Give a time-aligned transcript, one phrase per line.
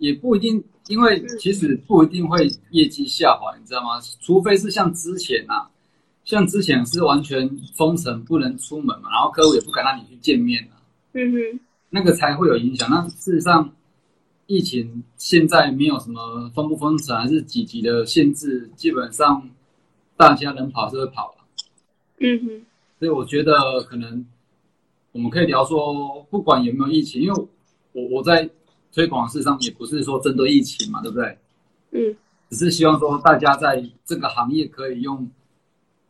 [0.00, 4.00] 也不一定，因为其实不一定会业绩下滑，你知道吗？
[4.20, 5.70] 除非是像之前啊，
[6.24, 10.82] 像之前是完全封城不能出门嘛，然后客户也不敢让你去见面啊，
[11.12, 11.60] 嗯哼，
[11.90, 12.90] 那个才会有影响。
[12.90, 13.72] 那事实上。
[14.52, 19.48] 疫情现在没有什么封不封城还是几级的限制，基本上
[20.16, 21.34] 大家能跑是会跑了。
[22.18, 22.66] 嗯哼，
[22.98, 24.26] 所以我觉得可能
[25.12, 27.44] 我们可以聊说，不管有没有疫情，因为
[27.92, 28.50] 我我在
[28.92, 31.38] 推广事上也不是说针对疫情嘛，对不对？
[31.92, 32.16] 嗯，
[32.50, 35.28] 只是希望说大家在这个行业可以用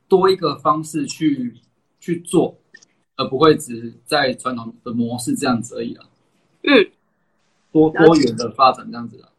[0.08, 1.54] 多一个方式去
[2.00, 2.56] 去做，
[3.16, 6.04] 而不会只在传统的模式这样子而已啊。
[6.62, 6.90] 嗯。
[7.72, 9.30] 多多元的发展这样子啊，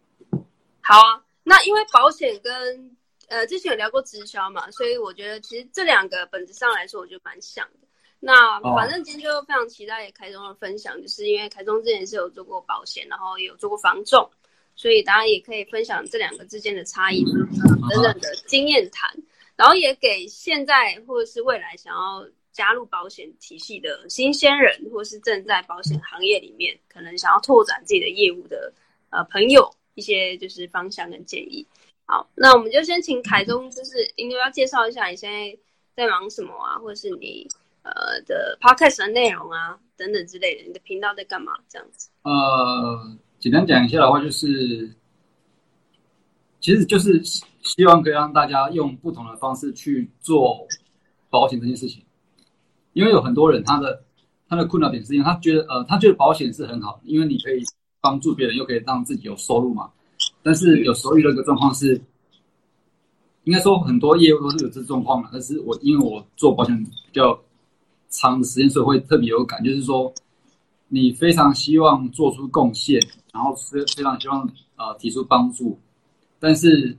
[0.79, 1.21] 好啊。
[1.43, 2.95] 那因为保险跟
[3.27, 7.80] 呃之前有聊过直销嘛，所以我觉得其实这两个本质上来说，我觉得蛮像的。
[8.21, 14.31] 那反正今天就非常期待凯中的分享，哦、就是因为凯中之前是有做过保险，然后也有做过房仲，
[14.77, 19.23] 所以大家也可以分享这两个之间的差异等等的经验谈，嗯、
[19.57, 22.25] 然后也给现在或者是未来想要。
[22.53, 28.73] 加入保险体系的新鲜人，或是正在保险行业里面，可能想要拓展自己的业务的
[29.09, 31.65] 呃朋友，一些就是方向跟建议。
[32.03, 35.57] 好，那我们就先请凯中，就是因为要介绍一下你现在
[35.95, 37.47] 在忙什么啊，或者是你
[37.83, 42.09] 呃的 podcast 的内容啊等等之类的，你的频道在干嘛这样子？
[42.23, 44.89] 呃，简单讲一下的话，就是
[46.59, 47.21] 其实就是
[47.63, 50.67] 希望可以让大家用不同的方式去做
[51.29, 52.03] 保险这件事情。
[52.93, 54.03] 因为有很多人，他的
[54.49, 57.63] 他的困扰点是因为他觉得，呃，他觉得保险是很好，因为你可以
[58.01, 59.89] 帮助别人，又可以让自己有收入嘛。
[60.43, 61.99] 但是有时候遇到一个状况是，
[63.45, 65.29] 应该说很多业务都是有这状况的。
[65.31, 67.39] 但是我因为我做保险比较
[68.11, 70.13] 长的时间，所以会特别有感，就是说
[70.89, 72.99] 你非常希望做出贡献，
[73.33, 75.79] 然后非非常希望呃提出帮助，
[76.39, 76.95] 但是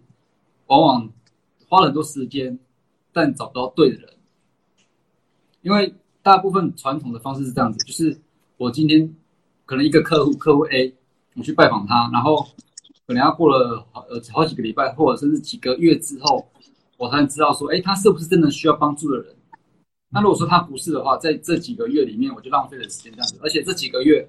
[0.67, 1.09] 往往
[1.69, 2.59] 花了很多时间，
[3.13, 4.09] 但找不到对的人。
[5.61, 8.19] 因为大部分传统的方式是这样子，就是
[8.57, 9.15] 我今天
[9.65, 10.93] 可能一个客户，客户 A，
[11.37, 12.47] 我去拜访他，然后
[13.07, 16.49] 可能要过了好呃好几个礼拜，或者甚至几个月之后，
[16.97, 19.37] 我才能知道说，哎，他是不是真的需要帮助的人？
[20.13, 24.29] 那如果说他不是的话，在这几个月里面，我就浪费了时间这样子，而且这几个月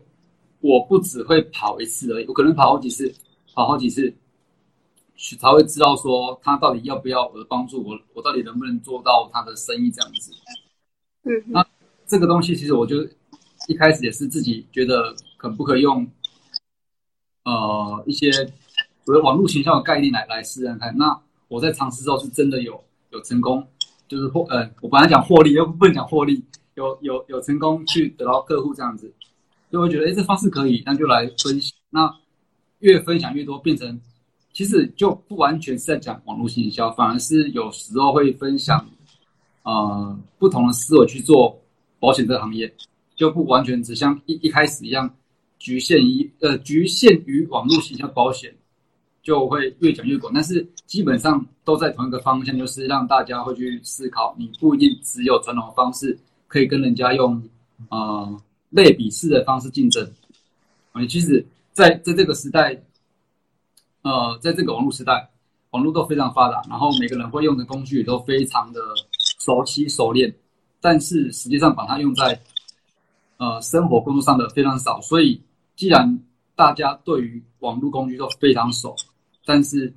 [0.61, 3.13] 我不只会跑一次而已，我可能跑好几次，
[3.53, 4.13] 跑好几次，
[5.17, 10.31] 去才会知道说他到底要不要我的帮助，我我到底能不能做到他的生意这样子。
[11.23, 11.65] 嗯，那
[12.07, 13.05] 这个东西其实我就
[13.67, 16.07] 一开始也是自己觉得可不可以用，
[17.43, 18.31] 呃，一些
[19.05, 20.95] 所谓网络形象的概念来来试试看。
[20.97, 21.19] 那
[21.49, 23.67] 我在尝试之后是真的有有成功，
[24.13, 26.43] 就是获呃，我本来讲获利又不能讲获利，
[26.75, 29.11] 有有有成功去得到客户这样子，
[29.71, 31.75] 就会觉得哎，这方式可以，那就来分享。
[31.89, 32.15] 那
[32.79, 33.99] 越分享越多，变成
[34.53, 38.87] 其实就不完全是在讲网络行销，反而是有时候会分享。
[39.63, 41.57] 呃，不同的思维去做
[41.97, 42.71] 保险这个行业，
[43.15, 45.09] 就不完全只像一一开始一样
[45.57, 48.53] 局限于呃局限于网络行销保险，
[49.23, 50.31] 就会越讲越广。
[50.31, 56.15] 但是基本上都在同一个方向，就是让大家会去思考，你不一定只有传统的方式
[56.47, 57.41] 可以跟人家用
[57.89, 58.39] 呃
[58.69, 60.07] 类比式的方式竞争。
[60.93, 62.79] 你其实在在这个时代，
[64.03, 65.27] 呃，在这个网络时代，
[65.71, 68.79] 网络都非常发达，然后每个人会用的工具都非常的。
[69.39, 70.33] 熟悉熟练，
[70.79, 72.41] 但是实际上把它用在
[73.35, 75.01] 呃生活工作上的非常少。
[75.01, 75.41] 所以，
[75.75, 76.17] 既然
[76.55, 78.95] 大家对于网络工具都非常熟，
[79.45, 79.93] 但是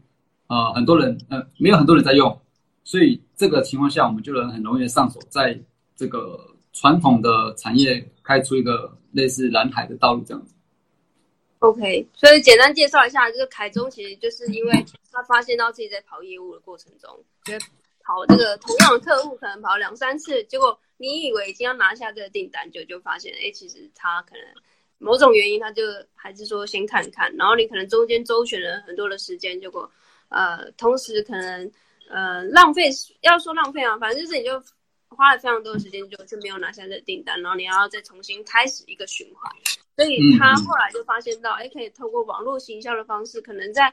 [0.49, 2.41] 呃很多人呃没有很多人在用，
[2.85, 5.59] 所以这个情况下，我们就能很容易的上手，在
[5.95, 10.55] 这个传统的产业开出一个类似蓝海的道路这样子。
[11.61, 17.65] OK，所以简单介绍一下，这个凯中其实就是因为他发现到自己在跑业务的过程中，觉得。
[18.09, 24.45] 跑这个同样的客户，可能跑两三次，结果你以为已经要拿下这个订单，就就发现，哎，其实他可能
[24.99, 25.83] 某种原因，他就
[26.15, 29.91] 还是说先看看，然后你可能中间周旋了很多的时间，结果
[30.29, 31.71] 呃，同时可能
[32.09, 32.91] 呃浪费，
[33.21, 34.63] 要说浪费啊，反正就是你就
[35.09, 39.51] 花了非常多的时间，就就没有拿下这订单，然后你要再重新开始一个循环。
[39.97, 43.93] 所以他后来就发现到，哎、可以透过网络行销的方式，可能在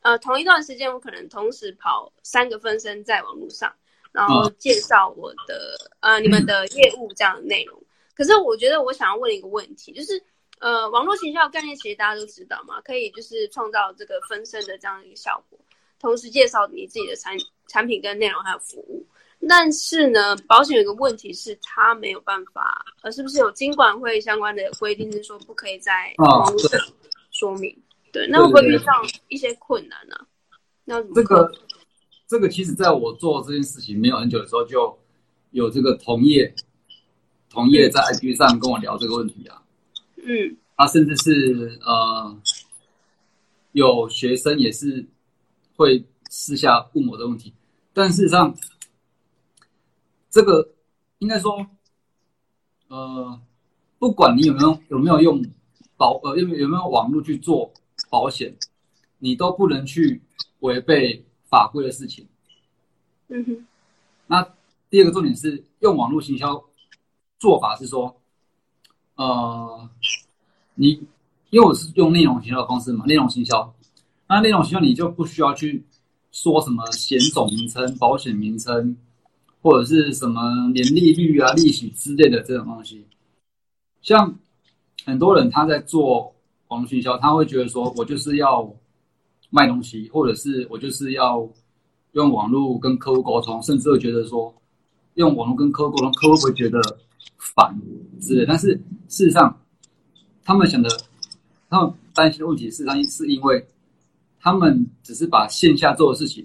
[0.00, 3.70] 呃同一段时间，我可能同时跑三个分身在网络上，
[4.12, 7.78] 然后介绍我的、呃你们的业务这样的内容。
[8.14, 10.22] 可是我觉得我想要问一个问题，就是
[10.62, 15.58] 呃网络行销的概念其实大家都知道嘛，可以就是创造这个分身的这样一个效果，
[15.98, 17.36] 同时介绍你自己的产
[17.66, 19.04] 产品跟内容还有服务。
[19.48, 26.80] 但是呢，保险有个问题是，它没有办法，呃，是不是有金管会相关的规定，是说不可以在网络上
[27.32, 27.68] 说明？
[27.72, 27.82] 哦、
[28.12, 28.94] 对，对，那会不会遇上
[29.26, 30.26] 一些困难呢、啊？
[30.84, 31.52] 那这个，
[32.28, 34.96] 这个其实在我做这件事情没有很久的时候，就
[35.50, 36.54] 有这个同业，
[37.50, 39.60] 同业在 IG 上跟我聊这个问题啊。
[40.22, 42.36] 嗯，啊、甚至是呃，
[43.72, 45.06] 有学生也是
[45.76, 47.52] 会私下问我的问题，
[47.92, 48.54] 但事实上。
[50.34, 50.66] 这个
[51.18, 51.66] 应该说，
[52.88, 53.38] 呃，
[53.98, 55.44] 不管你有没有有没有用
[55.98, 57.70] 保呃有有没有网络去做
[58.08, 58.56] 保险，
[59.18, 60.22] 你都不能去
[60.60, 62.26] 违背法规的事情。
[63.28, 63.66] 嗯哼。
[64.26, 64.42] 那
[64.88, 66.64] 第二个重点是用网络行销
[67.38, 68.21] 做法是说，
[69.22, 69.88] 呃，
[70.74, 70.88] 你
[71.50, 73.74] 因为我是用内容行销的方式嘛，内容行销，
[74.28, 75.84] 那内容行销你就不需要去
[76.30, 78.96] 说什么险种名称、保险名称。
[79.64, 80.42] 或者是什么
[80.74, 83.06] 年利率啊、利息之类的这种东西，
[84.00, 84.36] 像
[85.04, 86.34] 很多人他在做
[86.66, 88.68] 网络营销，他会觉得说我就是要
[89.50, 91.48] 卖东西，或者是我就是要
[92.10, 94.52] 用网络跟客户沟通，甚至会觉得说
[95.14, 96.80] 用网络跟客户沟通，客户会觉得
[97.54, 97.74] 烦
[98.20, 98.44] 之类。
[98.46, 98.68] 但是
[99.08, 99.60] 事实上，
[100.44, 100.88] 他们想的，
[101.68, 103.66] 他们担心的问题，事实上是因为
[104.40, 106.44] 他们只是把线下做的事情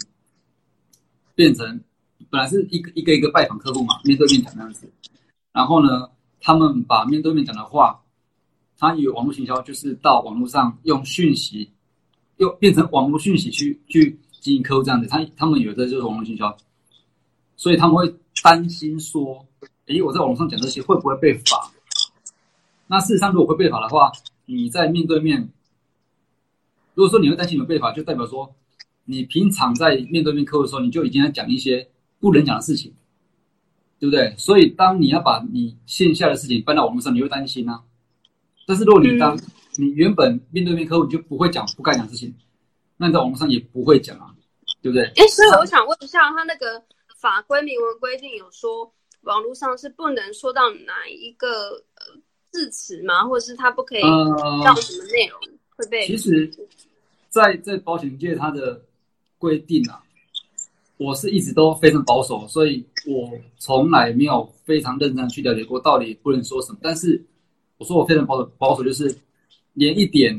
[1.35, 1.79] 变成。
[2.31, 4.91] 本来是一个一个一个拜访客户嘛，面对面讲这样子，
[5.53, 6.09] 然后呢，
[6.41, 8.01] 他们把面对面讲的话，
[8.75, 11.69] 他以为网络行销就是到网络上用讯息，
[12.37, 16.57] 又变成网络讯息去去经营客户这样子，他他们以为这就是网络行销，
[17.55, 18.13] 所以他们会
[18.43, 19.46] 担心说，
[19.87, 21.71] 诶，我在网上讲这些会不会被罚？
[22.87, 24.11] 那事实上，如果会被罚的话，
[24.45, 25.49] 你在面对面，
[26.93, 28.53] 如果说你会担心有被罚，就代表说
[29.05, 31.89] 你平常在面对面客户的时候，你就已经在讲一些。
[32.19, 32.91] 不能讲的事情，
[33.99, 34.33] 对不对？
[34.39, 37.79] 所以当你要把你线下的事情搬到网络上，你会担心啊。
[38.65, 39.37] 但是如果你当、
[39.75, 42.33] 你原本面对面客户你就不会讲不该讲事情，
[42.97, 44.33] 那你在网络上也不会讲啊，
[44.81, 45.05] 对不对？
[45.15, 46.83] 哎，所以我想问一下，他那个
[47.19, 48.91] 法规明文规定有说
[49.27, 52.15] 网络上是不能说到哪一个呃
[52.49, 53.25] 字词吗？
[53.25, 56.07] 或者是他不可以到什么内容、呃、会被？
[56.07, 56.49] 其实
[57.29, 58.81] 在，在在保险界，它的
[59.37, 60.01] 规定啊。
[60.97, 66.79] 我是一直都非常保守，所以我从来没有非常认真去了解过到底不能说什么。
[66.81, 67.23] 但是
[67.77, 69.15] 我说我非常保守，保守就是
[69.73, 70.35] 连一点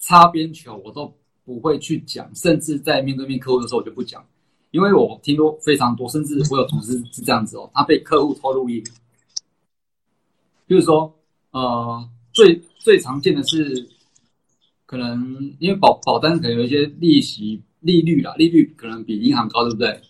[0.00, 1.14] 擦边球我都
[1.44, 4.26] 不会去讲，甚至在面对面客户的时候我就不讲，
[4.72, 8.84] 因为我听说非常多，甚至我有同事是这样子哦，他被客户偷录音，
[10.68, 11.14] 就是说
[11.52, 13.88] 呃最最常见的是
[14.84, 17.62] 可能因为保保单可能有一些利息。
[17.84, 20.00] 利率啦，利率可能比银行高，对不对？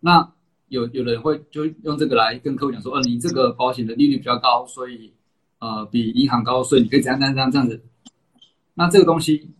[0.00, 0.26] 那
[0.68, 5.12] 有有人会就用这个来跟客户讲说，呃，你这个保险的利率比较高，所以
[5.58, 7.84] 呃比银行高，所以你可以怎样怎样怎样这样子。
[8.72, 9.50] 那这个东西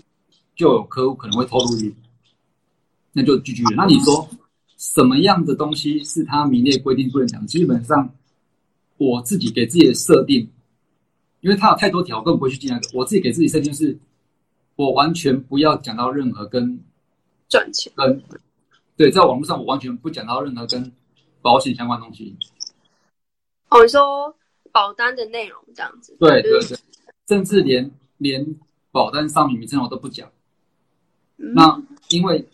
[0.55, 1.95] 就有客户可能会偷录音，
[3.17, 3.71] 那就拒绝了。
[3.75, 4.29] 那你说
[4.77, 7.45] 什么样的东西是他明列规定不能讲？
[7.47, 8.15] 基本上
[8.99, 10.47] 我自己给自己的设定，
[11.41, 12.89] 因为他有太多条，根本不会去进那个。
[12.93, 13.99] 我自己给自己设定是。
[14.79, 16.79] 我完全不要讲到任何跟
[17.49, 18.23] 赚钱跟
[18.95, 20.93] 对，在网络上我完全不讲到任何跟
[21.41, 22.37] 保险相关东西。
[23.71, 24.37] 哦，你说
[24.73, 26.15] 保单的内容这样子？
[26.21, 26.79] 对对对，
[27.27, 28.47] 甚至连连
[28.91, 30.31] 保单商品名称我都不讲。
[31.39, 32.47] 嗯、那因为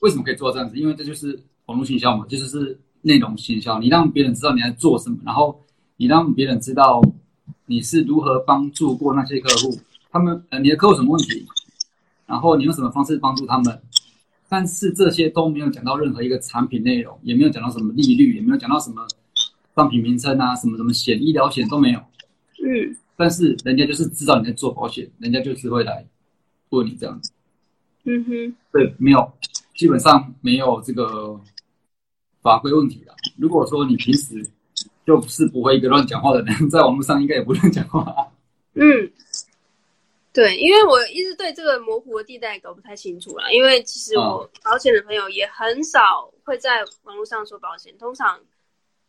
[0.00, 0.76] 为什么可以做到这样子？
[0.76, 3.78] 因为这就是网络行销嘛，就是是内容行销。
[3.78, 5.58] 你让别人知道你在做什么，然后
[5.96, 7.02] 你让别人知道
[7.66, 9.78] 你是如何帮助过那些客户，
[10.10, 11.44] 他们呃，你的客户什么问题？
[12.26, 13.80] 然后你用什么方式帮助他们？
[14.50, 19.06] 但是这些都没有讲到任何一个产品内容，也没有讲到什么利率，也没有讲到什么
[19.76, 21.98] 商品名称啊，什么什么险、医疗险都没有。
[22.64, 22.96] 嗯。
[23.16, 26.06] 但是人家就是知道你在做保险，人家就是会来
[26.70, 27.30] 问你这样子。
[28.04, 28.56] 嗯哼。
[28.72, 29.32] 对，没有，
[29.78, 31.40] 基本上没有这个
[32.42, 33.14] 法规问题的。
[33.38, 34.44] 如果说你平时
[35.06, 38.04] 就是不会一个乱讲话的人， 在网络上应该也不乱讲话。
[38.74, 39.10] 嗯。
[40.30, 43.50] 对，因为我一直对这个模糊的地带搞不太清楚啦。
[43.50, 48.38] 因为其实我保险的朋友也很少会在网络上说保险，通常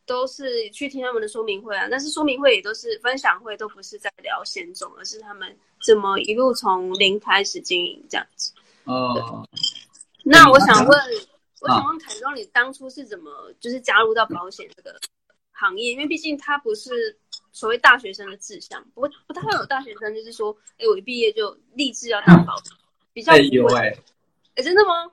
[0.08, 8.54] 都是去听他们的说明会啊，但是说明会也都是分享会，都不是在聊险种，而是他们怎么一路从零开始经营这样子。
[8.86, 9.46] 哦，
[10.30, 11.00] 那我想问，
[11.62, 14.96] 我想问凯中，你当初是怎么就是加入到保险这个
[15.52, 15.92] 行业？
[15.92, 17.18] 因为毕竟他不是
[17.52, 22.72] 所谓大学生的志向，不不太会有大学生就是说，哎，我一毕业就立志要当保险，
[23.12, 23.92] 比较有哎，
[24.56, 25.10] 哎，真的吗？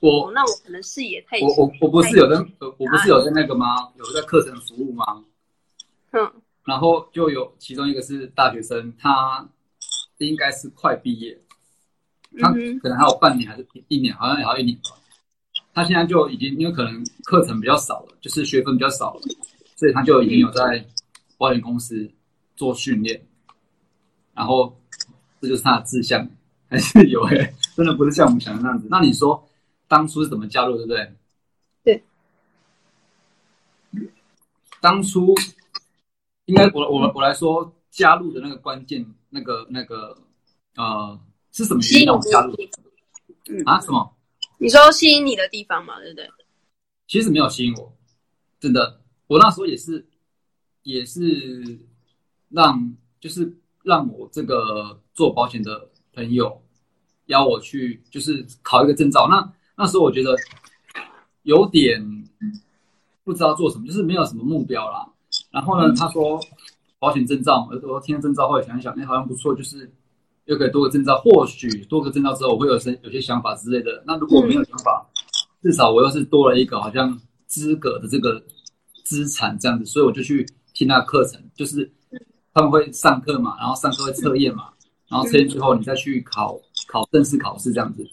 [0.00, 3.92] 我、哦、那我可能视野太我我我不是有在我不是有在那个吗？
[3.96, 5.24] 有在课程服务吗？
[6.12, 6.32] 嗯，
[6.64, 9.48] 然后就有其中一个是大学生，他
[10.18, 11.40] 应该是快毕业，
[12.38, 14.96] 他可能还有半年还是一年，好像也要一年吧。
[15.74, 19.20] 他现在就已经因为可能课程比较少了，就是学分比较少了，
[19.76, 20.84] 所以他就已经有在
[21.36, 22.10] 保险公司
[22.56, 23.20] 做训练。
[24.34, 24.76] 然后
[25.40, 26.28] 这就是他的志向，
[26.68, 28.86] 还是有诶、欸，真的不是像我们想的那样子。
[28.90, 29.44] 那你说？
[29.90, 31.14] 当初是怎么加入，对不对？
[31.82, 32.02] 对。
[34.82, 35.34] 当初
[36.44, 40.14] 应该我我我来说加入的那个关键，那个那个
[40.76, 41.18] 呃
[41.58, 42.54] 是什么原因让我加入？
[43.50, 44.14] 嗯啊什么？
[44.58, 46.28] 你说吸引你的地方嘛，对不对？
[47.08, 47.92] 其实没有吸引我，
[48.60, 49.00] 真的。
[49.26, 50.06] 我那时候也是
[50.82, 51.78] 也是
[52.50, 56.62] 让就是让我这个做保险的朋友
[57.26, 59.26] 邀我去，就是考一个证照。
[59.28, 60.36] 那那时候我觉得
[61.42, 62.00] 有点
[63.24, 65.06] 不知道做什么，就是没有什么目标啦。
[65.50, 66.40] 然后呢，他说
[66.98, 69.90] 保险证照，我说听了证照后来想一想，哎，好像不错，就是
[70.48, 74.02] 又可以多个证照，或许多个证照之后我会有些有些想法之类的。
[74.06, 75.06] 那如果没有想法，
[75.62, 78.42] 至少我又是多了一个好像资格的这个
[79.04, 81.90] 资产这样子，所以我就去听那个课程，就是
[82.54, 84.70] 他们会上课嘛，然后上课会测验嘛，
[85.08, 88.08] 然后测验之后你再去考考正式考试这样子。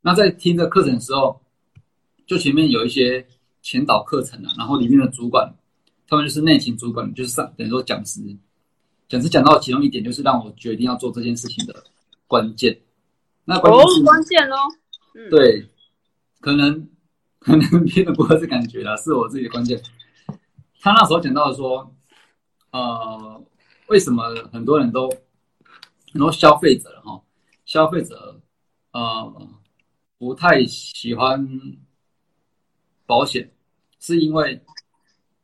[0.00, 1.40] 那在听这课程的时候，
[2.24, 3.26] 就前面有一些
[3.62, 5.52] 前导课程啊，然后里面的主管，
[6.06, 8.20] 他们就是内勤主管，就是上等于说讲师，
[9.12, 11.84] 讲师讲到其中一点，就是让我决定要做这件事情的
[12.26, 12.80] 关键。
[13.44, 14.56] 那关键是、哦、关键咯，
[15.14, 15.68] 嗯，对，
[16.40, 16.88] 可能
[17.38, 19.78] 可能 别人不会是感觉啦，是我自己的关键。
[20.80, 21.94] 他那时候讲到说，
[22.70, 23.44] 呃，
[23.88, 25.10] 为什么很多人都
[26.10, 27.20] 很多消费者哈，
[27.66, 28.40] 消费者
[28.92, 29.48] 呃。
[30.18, 31.44] 不太喜欢
[33.06, 33.50] 保险，
[33.98, 34.64] 是因为，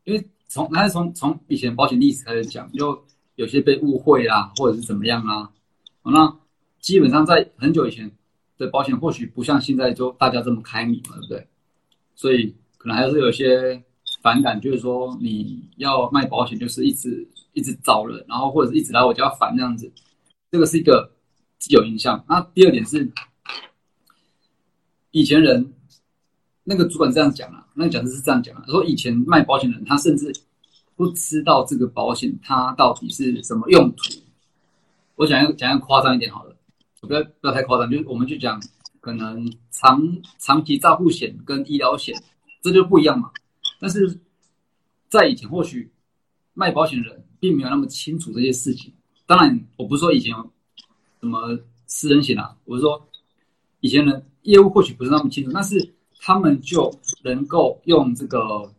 [0.05, 3.05] 因为从还是从从以前保险历史开始讲，就
[3.39, 5.51] 有些被误会啦，或者是怎么样啊。
[6.03, 6.37] 那
[6.81, 8.11] 基本上在很久以前
[8.59, 11.47] 的保险，或许不像现在就大家这么开明了，对不对？
[12.15, 13.83] 所以可能还是有些
[14.23, 19.91] 反感，就是说你要卖保险，就是一直一直找人，然后或者是一直来我家烦这样子，
[20.51, 21.11] 这个是一个
[21.59, 22.23] 既有印象。
[22.29, 23.11] 那第二点是。
[25.11, 25.73] 以前人
[26.65, 30.31] 那个主管这样讲啊，那个讲师是这样讲啊，说以前卖保险的人，他甚至
[30.99, 34.03] 不知道这个保险它到底是什么用途。
[35.15, 36.57] 我讲要讲一个夸张一点好了，
[37.01, 38.61] 不要不要太夸张，就我们就讲
[39.01, 40.03] 可能长
[40.39, 42.15] 长期照护险跟医疗险，
[42.61, 43.31] 这就不一样嘛。
[43.79, 44.19] 但是
[45.09, 45.91] 在以前，或许
[46.53, 48.93] 卖保险人并没有那么清楚这些事情。
[49.25, 50.35] 当然，我不是说以前
[51.21, 53.09] 什么私人险啊，我是说
[53.81, 54.25] 以前人。
[54.43, 56.91] 业务或许不是那么清楚，但是他们就
[57.23, 58.73] 能够用这个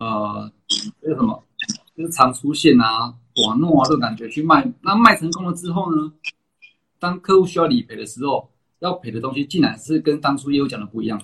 [0.00, 0.50] 呃，
[1.02, 1.44] 为什么，
[1.96, 4.66] 就是常出现啊、广诺啊这种感觉去卖。
[4.82, 6.12] 那卖成功了之后呢，
[6.98, 11.22] 当客户需要理赔的时候，要赔的东西竟然是跟当初业务讲的不一样，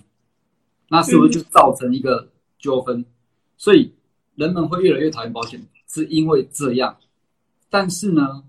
[0.89, 2.31] 那是不是就造成一个
[2.61, 3.05] 纠纷？
[3.57, 3.93] 所以
[4.37, 6.97] 人们会越来越讨厌保险，是因为这样。
[7.69, 8.45] 但是呢，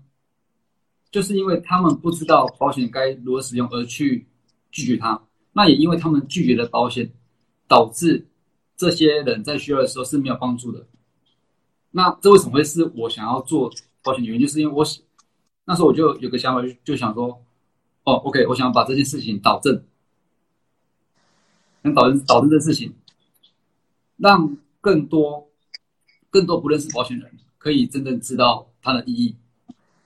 [1.10, 4.24] 就是因为他们不知道保险该如何使用而去。
[4.70, 5.18] 拒绝他，
[5.54, 7.10] 那也因为他们拒绝了保险，
[7.66, 8.28] 导致
[8.78, 10.86] 这些人在需要的时候是没有帮助的。
[11.90, 13.70] 那这为什么会是我想要做
[14.02, 14.46] 保险的原因？
[14.46, 14.82] 就是因为我
[15.66, 17.42] 那时候我就有个想法，就就想说，
[18.04, 19.82] 哦，OK，我想把这件事情导正，
[21.82, 22.94] 能导正导正这事情，
[24.16, 25.46] 让更多
[26.30, 29.36] 更多不认识保险人可以真正知道它的意义，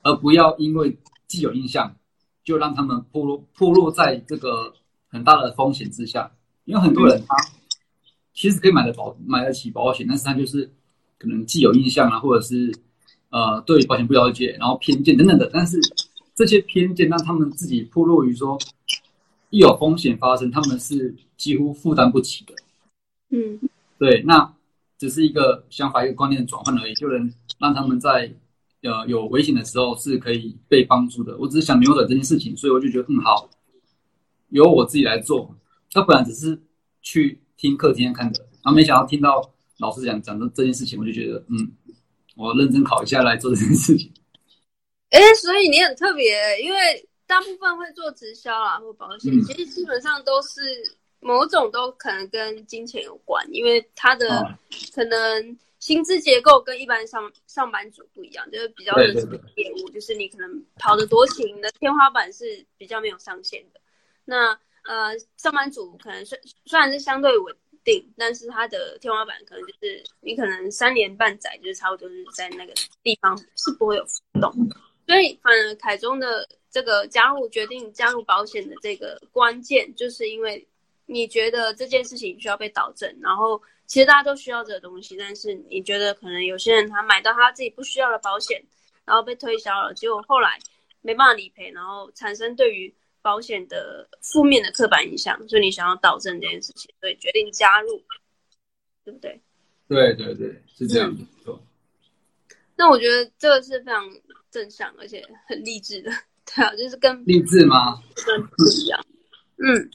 [0.02, 0.98] 而不要因为
[1.28, 1.94] 既有印象。
[2.44, 4.74] 就让他们暴露暴露在这个
[5.06, 6.28] 很大的风险之下，
[6.64, 7.36] 因为很多人他
[8.42, 10.68] 其实可以买得保买得起保险，但是他就是
[11.16, 12.74] 可能既有印象啊，或者是
[13.30, 15.78] 呃对保险不了解，然后偏见等等的，但是
[16.34, 18.58] 这些偏见让他们自己暴露于说，
[19.50, 22.52] 一有风险发生，他们是几乎负担不起的。
[23.30, 23.60] 嗯，
[23.96, 24.52] 对，那
[24.98, 28.34] 只是一个想法一个观念的转换而已，就能让他们在。
[28.82, 31.38] 呃，有危险的时候是可以被帮助的。
[31.38, 33.48] 我只是想扭转这件事情，所以我就觉得嗯好，
[34.48, 35.56] 由我自己来做。
[35.92, 36.60] 他本来只是
[37.00, 41.70] 去听课、听看的，然后没想到听到老师讲讲的这件事情，我就觉得，嗯，
[42.34, 44.12] 我要认真考一下来做这件事情。
[45.10, 50.60] 哎，所以你很特别，因为大部分会做直销啊或保险，嗯、其实基本上都是
[51.20, 54.58] 某种都可能跟金钱有关，因为他的
[54.92, 59.06] 可能薪资结构跟一般上上班族不一样，就是比较的
[59.54, 63.80] 业务，就是你可能跑得多勤的天花板是比较没有上限的。
[64.24, 72.72] 那呃，上班族可能虽虽然是相对稳定，但是他的天花板可能就是你可能三年半载，就是差不多是在那个
[73.02, 74.52] 地方是不会有浮动。
[75.06, 80.66] 所以，反而凯中的这个加入决定加入保险的这个关键，就是因为
[81.06, 88.62] 你觉得这件事情需要被导正，然后其实大家都需要这个东西，但是你觉得可能有些人他买到他自己不需要的保险，
[89.04, 90.58] 然后被推销了，结果后来
[91.02, 98.02] 没办法理赔，然后产生对于保险的负面的刻板印象，所以你想要导正这件事情，所以决定加入，
[99.04, 99.40] 对不对？
[99.88, 101.16] 对对对，是这样。
[102.76, 104.04] 那我觉得这个是非常。
[104.52, 106.10] 正向而且很励志的，
[106.44, 107.98] 对啊，就是跟励志吗？
[108.26, 109.02] 跟不一样。
[109.56, 109.90] 嗯，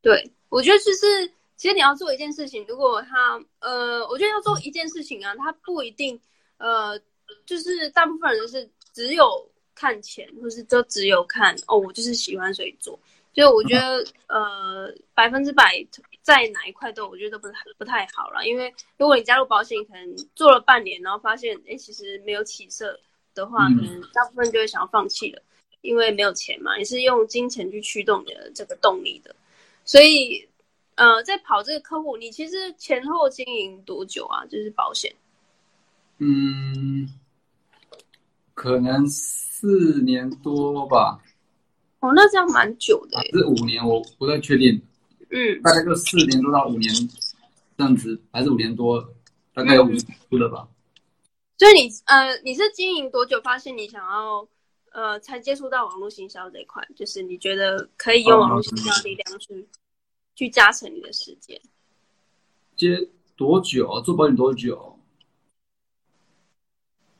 [0.00, 6.20] 对，我觉得就是，其实你要做一件事情，如果他呃，我觉得要做一件事情啊，他不一定
[6.58, 6.96] 呃，
[7.44, 12.98] 就是大部分人是只有看钱，或是就只有看哦，我就是喜欢所以做。
[13.32, 15.86] 就我觉得 呃，百分之百
[16.22, 18.44] 在哪一块都，我觉得都不太不太好了。
[18.46, 22.98] 因为如果你加入保险，可能做了半年，然后发现哎，其实没有起色。
[23.34, 25.44] 的话，可能大部分就会想要放弃了，嗯，
[25.82, 29.36] 因为没有钱嘛，也是用金钱去驱动你的这个动力的。
[29.84, 30.48] 所以，
[30.94, 34.42] 呃，在跑这个客户，你其实前后经营多久啊？
[34.46, 35.14] 就是保险，
[36.16, 37.06] 嗯，
[38.54, 39.06] 可能
[39.58, 41.18] 四年多吧。
[42.00, 43.18] 哦，那这样蛮久的。
[43.32, 44.78] 是五年，我不太确定。
[45.30, 46.92] 嗯，大概就四年多到五年
[47.78, 49.02] 这样子，还是五年多，
[49.54, 50.68] 大概有五年多了吧。
[51.56, 54.46] 所以你呃，你是经营多久发现你想要
[54.92, 56.86] 呃，才接触到网络行销这一块？
[56.94, 59.66] 就是你觉得可以用网络行销力量去、嗯、
[60.34, 61.58] 去加成你的时间？
[62.76, 64.02] 接多久？
[64.02, 64.98] 做保险多久？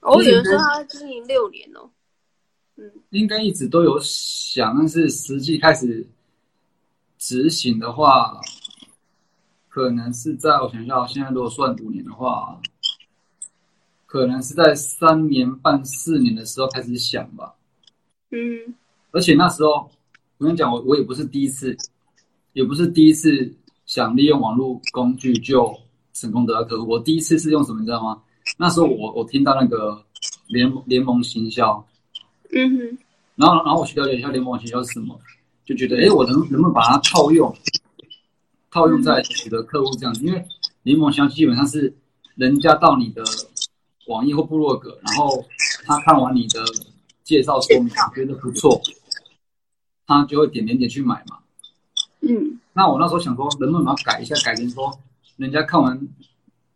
[0.02, 1.90] 我有人说他经营六年哦。
[2.76, 6.06] 嗯，应该一直都有想，但是实际开始
[7.18, 8.40] 执行的话，
[9.68, 12.60] 可能是在我想一下，现在如果算五年的话。
[14.08, 17.52] 可能是在三年半、四年的时候开始想吧。
[18.30, 18.72] 嗯，
[19.10, 19.90] 而且那时候
[20.38, 21.76] 我跟你讲，我我也不是第一次，
[22.52, 23.52] 也不是第一次
[23.84, 25.76] 想利用网络工具就
[26.14, 26.88] 成功得到客户。
[26.88, 28.22] 我第一次是用什么，你知道吗？
[28.56, 30.02] 那时候我我听到那个
[30.46, 31.84] 联联盟行销，
[32.52, 32.98] 嗯哼，
[33.36, 35.18] 然后然后我去了解一下联盟行销是什么，
[35.64, 37.54] 就觉得哎，我能能不能把它套用，
[38.70, 40.24] 套用在取得客户这样子？
[40.24, 40.44] 因为
[40.82, 41.94] 联盟行销基本上是
[42.34, 43.22] 人家到你的。
[44.06, 45.44] 网页或部落格，然后
[45.84, 46.64] 他看完你的
[47.24, 48.80] 介绍说明，觉得不错，
[50.06, 51.38] 他就会点点点去买嘛。
[52.20, 54.96] 嗯，那我那时候想说，能不能把它改一下，改成说，
[55.38, 56.00] 人家看完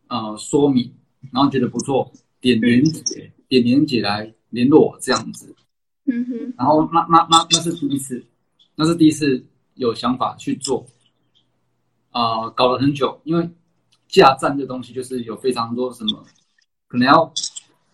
[0.09, 0.92] 呃说明，
[1.30, 5.54] 然后觉得不错，点连结，嗯、点连结来联络我这样子。
[6.04, 6.54] 嗯哼。
[6.58, 8.24] 然后那那那那是第一次，
[8.74, 10.86] 那是第一次有想法去做，
[12.10, 13.50] 啊、呃，搞了很久，因为
[14.08, 16.24] 架站这东西就是有非常多什么。
[16.88, 17.32] 可能要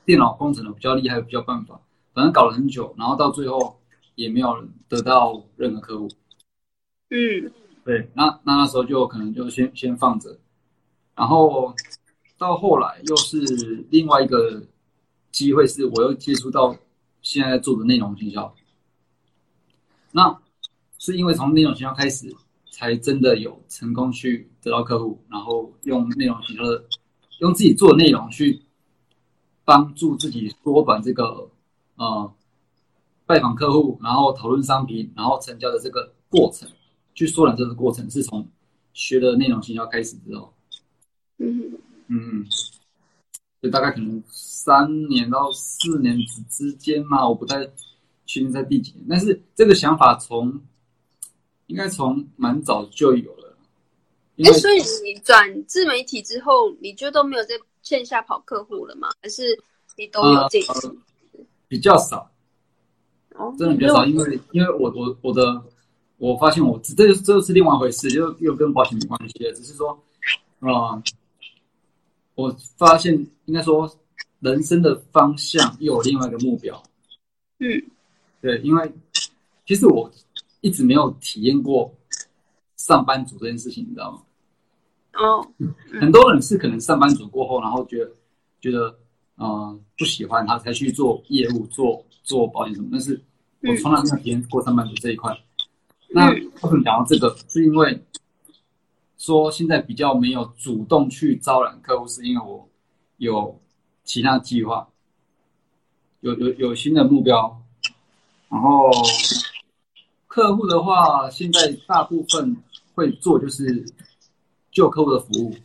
[0.04, 1.78] 电脑工程的比较厉害，比较办法，
[2.14, 3.78] 反正搞了很久，然后到最后
[4.14, 4.56] 也没有
[4.88, 6.08] 得到任何客户。
[7.10, 7.52] 嗯，
[7.84, 10.36] 对，那那那时候就可能就先先放着，
[11.14, 11.74] 然后
[12.38, 13.38] 到后来又是
[13.90, 14.62] 另外一个
[15.36, 16.74] 机会，是我又接触到
[17.20, 18.54] 现在做的内容营销。
[20.12, 20.40] 那
[20.98, 22.34] 是因为从内容行销开始，
[22.70, 26.84] 才真的有成功去得到客户，然后用内容行销的，
[27.40, 28.62] 用自己做的内容去。
[29.68, 31.50] 帮助自己缩短这个
[31.96, 32.32] 呃
[33.26, 36.70] 拜访客户，然后讨论商品，然后成交的这个过程，
[37.16, 38.46] 去缩短这个过程，是从
[38.92, 40.54] 学的内容行销开始之后，
[41.38, 41.72] 嗯
[42.06, 42.46] 嗯，
[43.66, 47.64] 就大概可能三年到四年之之间嘛，我不太
[48.24, 50.60] 确定在第几年，但是这个想法从
[51.66, 53.56] 应该从蛮早就有了。
[54.38, 57.54] 哎，所以你转自媒体之后，你就都没有在。
[57.82, 59.10] 线下跑客户了吗？
[59.22, 59.44] 还是
[59.96, 60.88] 你都有这次？
[60.88, 60.94] 呃
[61.38, 62.28] 呃、比较少，
[63.36, 65.62] 哦，真的比较少，因为因为我我我的
[66.16, 69.90] 我发现我这这这是另外一回事，就又跟保险没关系的，只是说
[70.58, 71.02] 啊、呃，
[72.36, 73.12] 我发现
[73.46, 73.90] 应该说
[74.38, 76.80] 人生的方向又有另外一个目标。
[77.58, 77.82] 嗯，
[78.40, 78.92] 对，因为
[79.66, 80.08] 其实我
[80.60, 81.92] 一直没有体验过
[82.76, 84.22] 上班族这件事情，你知道吗？
[85.14, 85.48] 哦，
[85.98, 88.10] 很多人是可能上班族过后，然后觉得
[88.60, 88.88] 觉得
[89.38, 93.18] 嗯、呃、不喜欢他才去做业务做做保险什么，但是
[93.62, 95.32] 我从来没有体验过上班族这一块。
[95.32, 97.34] 嗯、那为什么讲到这个？
[97.48, 97.98] 是因为
[99.18, 102.68] 说现在比较没有主动去招揽客户，是因为我
[103.16, 103.60] 有
[104.04, 104.88] 其他计划，
[106.20, 107.60] 有有有新的目标，
[108.48, 108.90] 然后
[110.26, 112.56] 客户的话，现在大部分
[112.94, 113.84] 会做就是。
[114.72, 115.56] 旧客户的服务，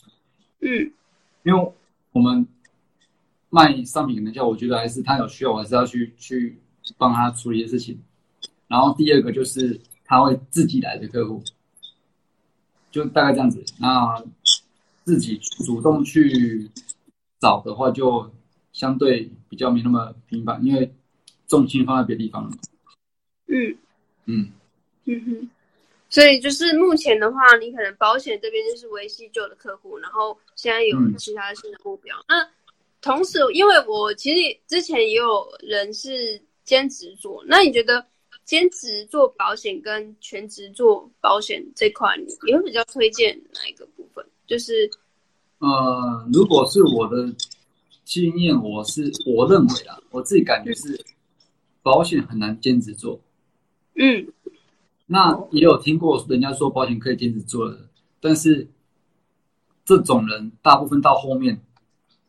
[0.62, 0.90] 嗯，
[1.44, 1.74] 因为
[2.14, 2.48] 我们
[3.50, 6.58] 卖商品可能叫我觉得还是他有需要，我还是要去去
[6.98, 8.02] 帮他处理一些事情。
[8.70, 11.44] 然后第二个就是他会自己来的客户，
[12.92, 13.64] 就大概这样子。
[13.80, 14.24] 那
[15.04, 16.70] 自己主动去
[17.40, 18.30] 找的话，就
[18.74, 20.94] 相对比较没那么频繁，因为
[21.48, 22.52] 重心放在别的地方了。
[23.48, 23.76] 嗯
[24.26, 24.52] 嗯
[25.06, 25.50] 嗯哼。
[26.10, 32.18] 所以就是目前的话，你可能保险这边就是维系旧的客户，然后现在有其他新的目标。
[32.28, 32.50] 嗯、那
[33.00, 38.06] 同时，因为我其实之前也有人是兼职做，那你觉得
[38.52, 44.26] 兼职做保险跟全职做保险这块，你会比较推荐哪一个部分？
[44.46, 44.92] 就是
[45.60, 47.34] 呃，如果是我的
[48.04, 51.00] 经验，我是我认为啊，我自己感觉是
[51.82, 53.22] 保险很难兼职做。
[53.96, 54.28] 嗯。
[55.06, 57.80] 那也有听过人家说保险可以兼职做的，
[58.20, 58.68] 但是
[59.86, 61.58] 这种人大部分到后面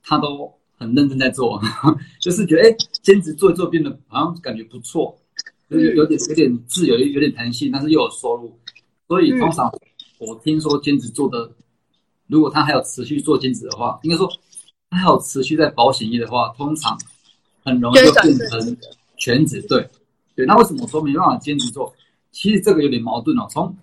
[0.05, 1.61] 他都很认真在做，
[2.23, 5.19] 就是觉得哎，兼职做一做变得好像感觉不错，
[5.73, 8.57] 就是有点有点自由，有点弹性，但是又有收入。
[9.09, 9.73] 所以通常
[10.19, 11.51] 我听说兼职做的，
[12.27, 14.31] 如果他还有持续做兼职的话，应该说
[14.91, 16.99] 他还有持续在保险业的话，通常
[17.65, 18.77] 很容易就变成
[19.17, 19.61] 全职。
[19.63, 19.89] 对
[20.35, 21.93] 对，那为什么我说没办法兼职做？
[22.31, 23.47] 其实这个有点矛盾哦。
[23.51, 23.77] 从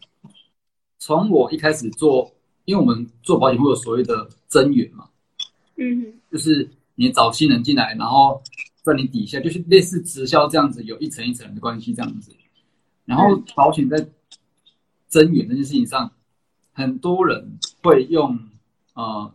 [0.98, 2.32] 从我一开始做，
[2.66, 5.08] 因为我们做保险会有所谓的增员嘛，
[5.78, 8.42] 嗯，就是你找新人进来，然后
[8.82, 12.32] 在你底下，就是类似直销这样子，有一层一层的关系这样子。
[13.06, 14.08] 然后保险在
[15.08, 16.12] 增员这件事情上，
[16.74, 18.40] 很多人会用
[18.94, 19.34] 呃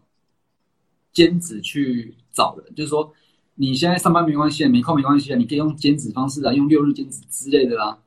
[1.13, 3.13] 兼职去找人，就是说
[3.55, 7.99] 你现在上班没关系，没空没关系啊，你可以用兼职方式啊，用六日兼职之类的啦。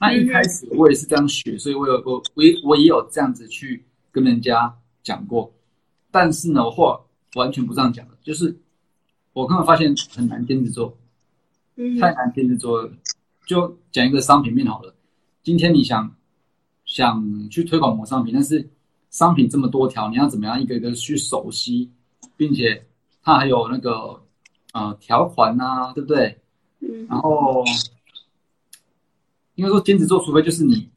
[0.00, 5.52] 那一开始我也是这样学，所以我有我我我也有这样子去跟人家讲过，
[6.10, 7.04] 但是呢，我后
[7.34, 8.56] 完全不这样讲的，就是
[9.32, 10.96] 我刚刚发现很难兼职做，
[12.00, 12.92] 太难兼职做了。
[13.46, 14.94] 就讲一个商品面好了，
[15.42, 16.14] 今天你想
[16.84, 18.68] 想去推广某商品，但是
[19.10, 21.90] 商品这么多条，你要怎么样一个一个去熟悉，
[22.36, 22.86] 并且
[23.22, 24.22] 它还有那个
[24.72, 26.38] 呃条款啊，对不对？
[26.80, 27.64] 嗯然后。
[29.54, 30.88] 应该说兼职做，除非就是你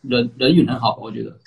[0.00, 1.38] 人人缘很好，我觉得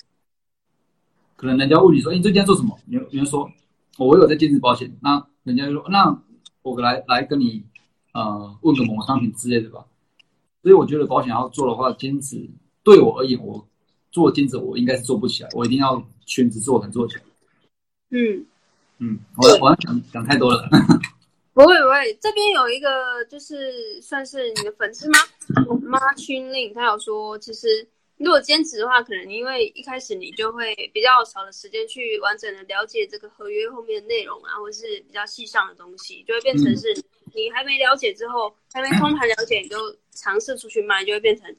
[1.36, 3.52] 可能人家问你说：“哎，你最近在做什么？”你你就说
[3.98, 6.22] ：“我有在兼职保险。”那人家就说：“那
[6.62, 7.64] 我来来跟你
[8.14, 9.86] 呃问个某个商品之类的吧。”
[10.62, 12.50] 所以我觉得保险要做的话，兼职
[12.84, 13.68] 对我而言，我
[14.12, 17.24] 做兼职我应该是做不起来，我一定要全职做才做起来。
[18.10, 18.46] 嗯
[19.00, 20.70] 嗯，我我要讲讲太多了。
[21.54, 25.18] 不会不会，这边有一个就是算是你的粉丝吗？
[25.82, 27.68] 妈群令他有说，其实
[28.24, 36.94] 如果兼职的话，可能因为一开始你就会比较少的时间去完整的了解这个合约后面的内容啊，或是比较细上的东西，就会变成是
[37.34, 39.78] 你还没了解之后，还没通盘了解，你就
[40.12, 41.56] 尝试出去卖，就会变成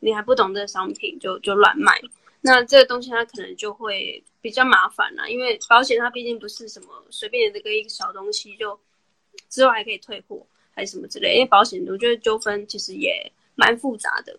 [0.00, 2.00] 你还不懂这个商品就就乱卖。
[2.40, 8.78] 那这个东西它可能就会比较麻烦啦，因为保险它毕竟不是什么随便的这个一个小东西就。
[9.48, 10.44] 之后还可以退货
[10.74, 14.36] 还是什么之类，因为保险我觉得纠纷其实也蛮复杂的。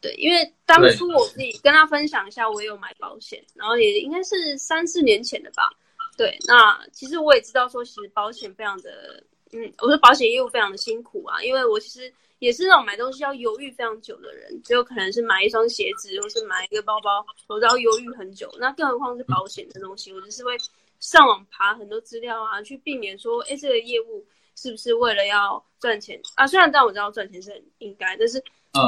[0.00, 5.68] 对，因为当初我自己跟他分享一下，我也有买保险，然后也应该是三四年前的吧。
[6.16, 18.50] 对，那其实我也知道说，其实保险非常的，嗯，我说保险业务非常的辛苦啊，因为我其实也是那种买东西要犹豫非常久的人，只有可能是买一双鞋子或是买一个包包，我都要犹豫很久。
[18.58, 20.56] 那更何况是保险的东西，我就是会
[21.00, 24.24] 上网爬很多资料啊，去避免说，哎，这个业务。
[24.58, 26.46] 是不是为了要赚钱啊？
[26.46, 28.42] 虽然但我知道赚钱是很应该，但是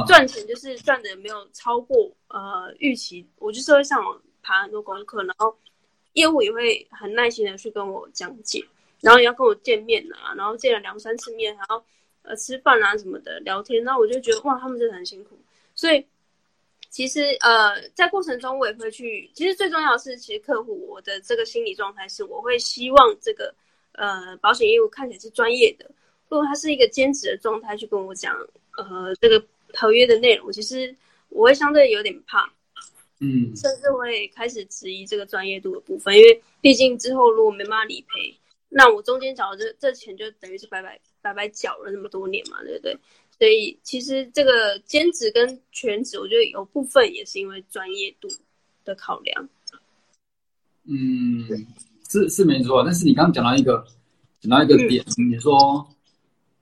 [0.06, 3.26] 赚钱就是赚的没有超过呃预期。
[3.38, 5.56] 我就是会上网爬很多功课，然后
[6.12, 8.64] 业务也会很耐心的去跟我讲解，
[9.00, 11.82] 然后也要跟我见面啊，然后见了两三次面，然后
[12.22, 15.38] 呃吃饭啊什么的聊天，然后我就觉得哇，他们真的很辛苦。
[15.74, 16.04] 所以
[16.90, 23.54] 其实呃在过程中我也会去，其实最重要的是，其实客户我的这个心理状态是，我会希望这个。
[23.92, 25.84] 呃，保险业务看起来是专业的。
[26.28, 28.32] 如果他是一个兼职的状态去跟我讲，
[28.76, 30.94] 呃，这个合约的内容，其实
[31.28, 32.50] 我会相对有点怕。
[33.20, 38.32] 嗯，甚至会开始质疑这个专业度的部分，因为毕竟之后如果没办法理赔，
[38.68, 42.96] 那我中间缴的这这钱就等于是白白白白缴了那么多年嘛，对不对？
[43.36, 48.28] 所以其实这个兼职跟全职，我觉得有部分也是因为专业度
[48.84, 49.48] 的考量。
[50.84, 51.44] 嗯，
[52.08, 53.84] 是是没错，但是你刚刚讲到一个
[54.40, 55.84] 讲到一个点，嗯、你说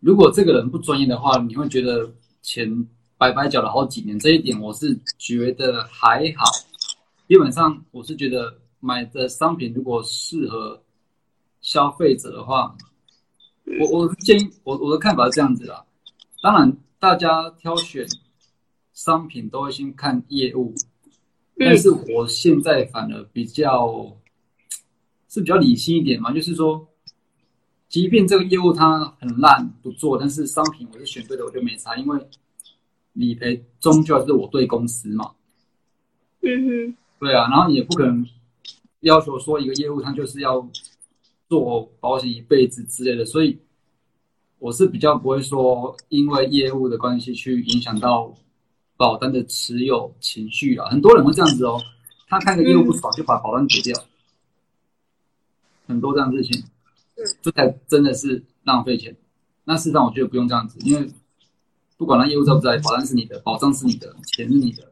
[0.01, 2.67] 如果这个人不专业的话，你会觉得钱
[3.19, 6.45] 白白缴了好几年，这一点我是觉得还好。
[7.29, 10.81] 基本上我是觉得买的商品如果适合
[11.61, 12.77] 消费者的话，
[13.81, 15.85] 我我建议我我的看法是这样子啦。
[16.43, 18.07] 当然，大家挑选
[18.93, 20.73] 商品都会先看业务，
[21.59, 24.17] 但是我现在反而比较
[25.29, 26.87] 是比较理性一点嘛，就是说，
[27.89, 32.29] 即便这个业务它很烂不做，但是商品我是选对的，我就没差，因为
[33.17, 35.33] 理赔终究还是我对公司嘛。
[36.43, 38.25] 嗯哼，对啊，然后你也不可能
[39.01, 40.65] 要求说一个业务他就是要
[41.49, 43.59] 做保险一辈子之类的，所以。
[44.59, 48.35] 我是比较不会说，因为业务的关系去影响到
[48.97, 50.89] 保单的持有情绪啊。
[50.89, 51.79] 很多人会这样子哦，
[52.27, 54.03] 他看个业务不爽就把保单解掉，
[55.87, 56.65] 很多这样的事情，
[57.43, 59.15] 这才真的是浪费钱。
[59.65, 61.07] 那事实上我觉得不用这样子，因为
[61.97, 64.91] 不管他业务在不在，保单是你的，保障是你的，钱是你的，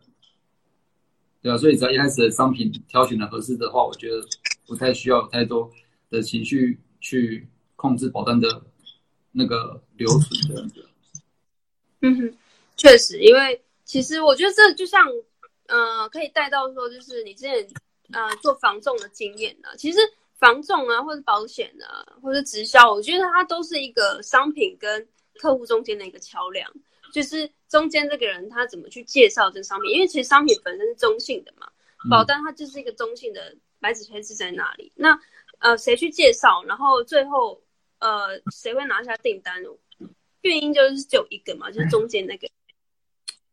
[1.43, 4.25] 对啊，所以只要一开始的商品挑选的合适的话，我觉得
[4.67, 5.71] 不太需要有太多
[6.11, 8.63] 的情绪去控制保单的。
[9.37, 10.89] 那个流程这样子，
[12.03, 12.39] 嗯哼，
[12.77, 15.05] 确实，因为其实我觉得这就像，
[15.67, 17.67] 呃，可以带到说，就是你之前
[18.13, 19.71] 呃做防重的经验呢。
[19.77, 19.99] 其实
[20.39, 25.05] 防重啊，或者保险啊，或者直销，我觉得它都是一个商品跟
[25.41, 26.73] 客户中间的一个桥梁，
[27.15, 31.71] 就是中间这个人他怎么去介绍这个商品，因为其实商品本身是中性的嘛，
[32.11, 35.19] 保单它就是一个中性的白纸黑字在那里，那
[35.61, 37.63] 呃谁去介绍，然后最后。
[38.01, 39.63] 呃，谁会拿下订单？
[40.43, 42.47] 原因就是只有一个嘛，就是中间那个。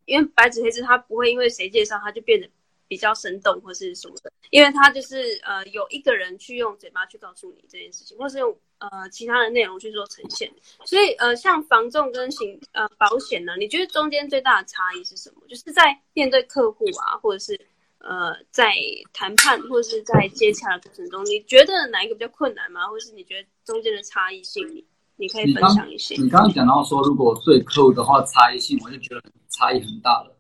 [0.04, 2.50] 因为白纸黑字，它不会因为谁介绍，它就变得
[2.86, 4.30] 比较生动或是什么的。
[4.50, 10.52] 因为它就是呃，有一个人去用嘴巴去告诉你这件事情，或是用呃其他的内容去做呈现。
[10.86, 15.42] 所以呃，像房仲跟行呃保险呢，你觉得中间最大的差异是什么？
[15.48, 17.60] 就是在面对客户啊，或者是。
[18.04, 18.74] 呃，在
[19.14, 22.88] 谈判或者是在接洽的过程中，你觉得哪一个比较困难吗？
[22.88, 24.84] 或者是你觉得中间的差异性，你
[25.18, 26.16] 你可以分享一些。
[26.16, 30.36] 你刚刚讲到说，如果对客户的话，差异性我就觉得差异很大了。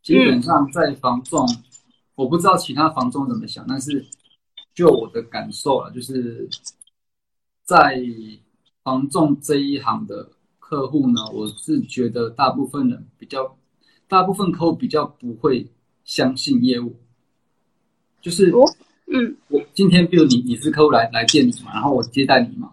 [0.00, 1.64] 基本上在房仲，嗯、
[2.14, 4.06] 我不知道其他房仲怎么想，但是
[4.72, 6.48] 就我的感受啊，就是
[7.66, 8.00] 在
[8.82, 13.54] 房仲这一行的客户呢，我是觉得大部分人比较，
[14.08, 15.66] 大部分客户比较不会。
[16.06, 16.94] 相信业务，
[18.22, 18.52] 就是，
[19.12, 22.72] 嗯，我今天比如你你是客户来来见你嘛，然后我接待你嘛，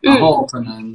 [0.00, 0.94] 然后可能，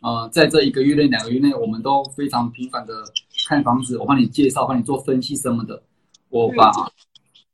[0.00, 3.04] 呃，在这一个月内两个月内，我们都非常频繁的
[3.46, 5.82] 看房子，我帮你介绍，帮你做分析什么的，
[6.30, 6.72] 我把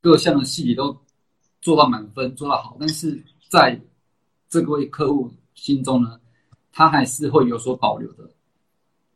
[0.00, 0.96] 各项的细节都
[1.60, 3.76] 做到满分，做到好，但是在
[4.52, 6.20] 这个位客户心中呢，
[6.70, 8.28] 他还是会有所保留的，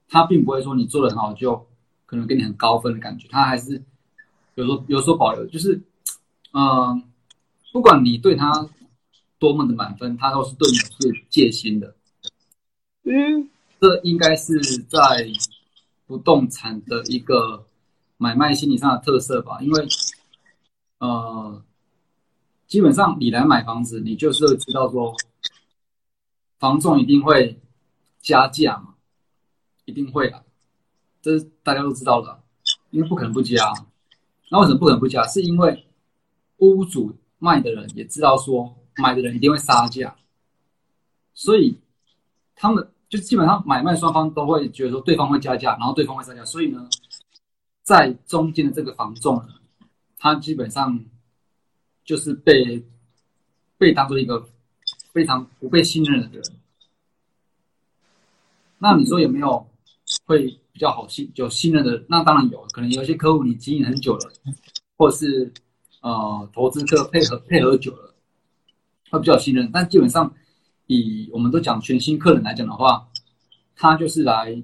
[0.09, 1.55] 他并不会说你做的很好就
[2.07, 3.83] 可能给你很高分的感觉，他还是。
[4.59, 5.79] 有所有所保留，就是，
[6.55, 7.03] 嗯、呃，
[7.75, 8.67] 不管你对他
[9.39, 11.95] 多么的满分，他都是对你是戒心的。
[13.03, 15.31] 嗯，这应该是在
[16.07, 17.67] 不动产的一个
[18.17, 19.61] 买卖心理上的特色吧？
[19.61, 19.87] 因为，
[21.01, 21.63] 呃，
[22.77, 25.17] 基本上你来买房子，你就是知道说，
[26.59, 27.59] 房仲一定会
[28.21, 28.95] 加价嘛，
[29.87, 30.45] 一定会的，
[31.23, 32.39] 这是大家都知道的，
[32.91, 33.73] 因为不可能不加。
[34.51, 35.27] 那为什么不可能不加？
[35.27, 35.87] 是因为
[36.59, 40.15] 屋主卖的人也知道说买的人一定会杀价，
[41.33, 41.81] 所以
[42.55, 46.87] 他们就基本上买卖双方都会觉得说对方会加价，然后对方会杀价，所以呢，
[47.83, 49.55] 在中间的这个房仲呢，
[50.19, 51.03] 他基本上
[52.07, 52.83] 就是被
[53.77, 54.49] 被当做一个
[55.13, 56.43] 非常不被信任的人。
[58.79, 59.69] 那你说有没有
[60.25, 60.59] 会？
[60.77, 64.31] 比较好信有信任的，那当然有，可能有些客户你经营很久了，
[64.99, 65.51] 或者是
[66.03, 68.15] 呃投资客配合配合久了，
[69.09, 69.71] 会比较信任。
[69.73, 70.31] 但基本上
[70.87, 73.09] 以我们都讲全新客人来讲的话，
[73.75, 74.63] 他就是来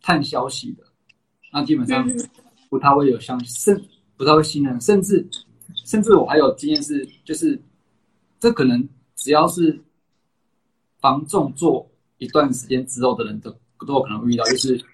[0.00, 0.84] 探消息的，
[1.52, 2.08] 那基本上
[2.70, 3.84] 不太会有相甚，
[4.16, 5.28] 不太会信任，甚至
[5.86, 7.58] 甚至我还有经验是，就是
[8.38, 9.80] 这可能只要是
[11.00, 13.50] 房仲做一段时间之后的人都
[13.86, 14.84] 都有可能会遇到，就是。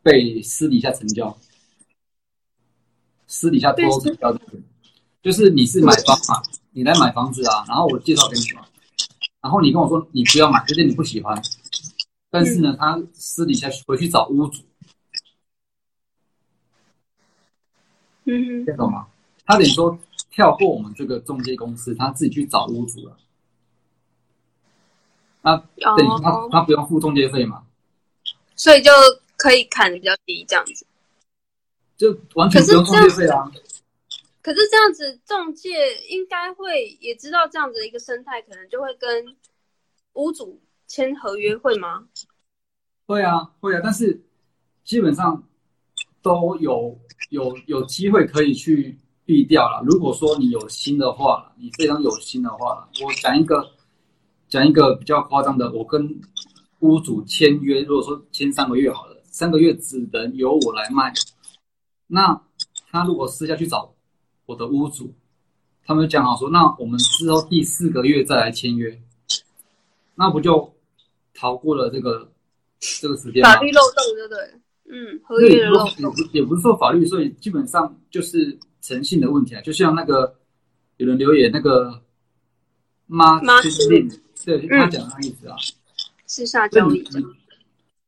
[0.00, 1.36] 被私底下成交，
[3.26, 4.40] 私底下偷偷成交的，
[5.20, 8.64] 就是你是买方嘛，你来买房子啊，然后我介绍给你嘛，
[9.42, 11.36] 然后你跟我说你不要买，就是你不喜欢，
[12.30, 14.62] 但是呢，他私底下回去找屋主，
[18.24, 19.08] 嗯哼，听懂吗？
[19.44, 19.98] 他等于说
[20.38, 23.18] 跳过我们这个中介公司，他自己去找屋主了，
[25.42, 27.64] 那等于他他不用付中介费嘛，
[28.54, 28.92] 所以就
[29.36, 30.86] 可以砍的比较低，这样子。
[31.96, 33.50] 就完全不用中介费啊！
[34.40, 35.70] 可是这样子，中介
[36.08, 39.36] 应该会也知道这样子的一个生态，可能就会跟
[40.12, 42.06] 屋主签合约，会吗？
[43.06, 44.22] 会啊，会啊，但是
[44.84, 45.42] 基本上
[46.22, 46.96] 都有
[47.30, 48.96] 有有机会可以去
[49.28, 49.82] 避掉了。
[49.84, 53.62] 如果说你有心的话，你非常有心的话，我讲一个
[54.48, 56.18] 讲一个比较夸张的，我跟
[56.78, 61.12] 屋主签约，如果说签三个月好了，三个月只能由我来卖。
[62.06, 62.40] 那
[62.90, 63.92] 他如果私下去找
[64.46, 65.12] 我的屋主，
[65.84, 68.98] 他们讲好说，那我们之后第四个月再来签约，
[70.14, 70.74] 那不就
[71.34, 72.32] 逃过了这个
[73.02, 73.52] 这个时间吗？
[73.52, 74.60] 法律漏洞，对不对？
[74.90, 76.14] 嗯，合约的漏洞。
[76.32, 79.60] 也不是说法律，所以基本上就是诚信的问题啊。
[79.60, 80.34] 就像那个
[80.96, 82.02] 有人留言，那个
[83.06, 84.08] 妈妈令，
[84.46, 85.56] 对他讲的那意思啊，
[86.26, 87.04] 是下交易。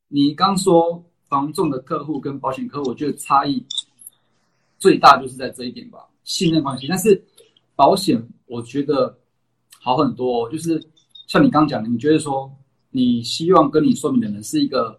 [0.09, 3.65] 你刚说房仲的客户跟保险客户，我觉得差异。
[4.79, 6.87] 最大就是在这一点吧，信任关系。
[6.89, 7.23] 但是
[7.77, 9.15] 保险我觉得
[9.79, 10.83] 好很多哦，就是
[11.27, 12.51] 像你刚刚讲的，你觉得说
[12.91, 14.99] 你希望跟你说明的人是一个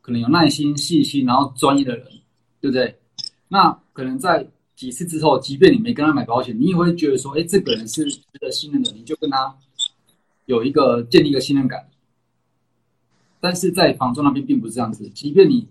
[0.00, 2.06] 可能有耐心、细心，然后专业的人，
[2.60, 2.98] 对不对？
[3.48, 4.44] 那可能在
[4.78, 9.58] 几次之后，即便你没跟他买保险，你也会觉得说，哎，这个人是值得信任的，你就跟他
[10.46, 11.90] 有一个建立一个信任感。
[13.40, 15.66] 但是在房仲那边并不是这样子，即便你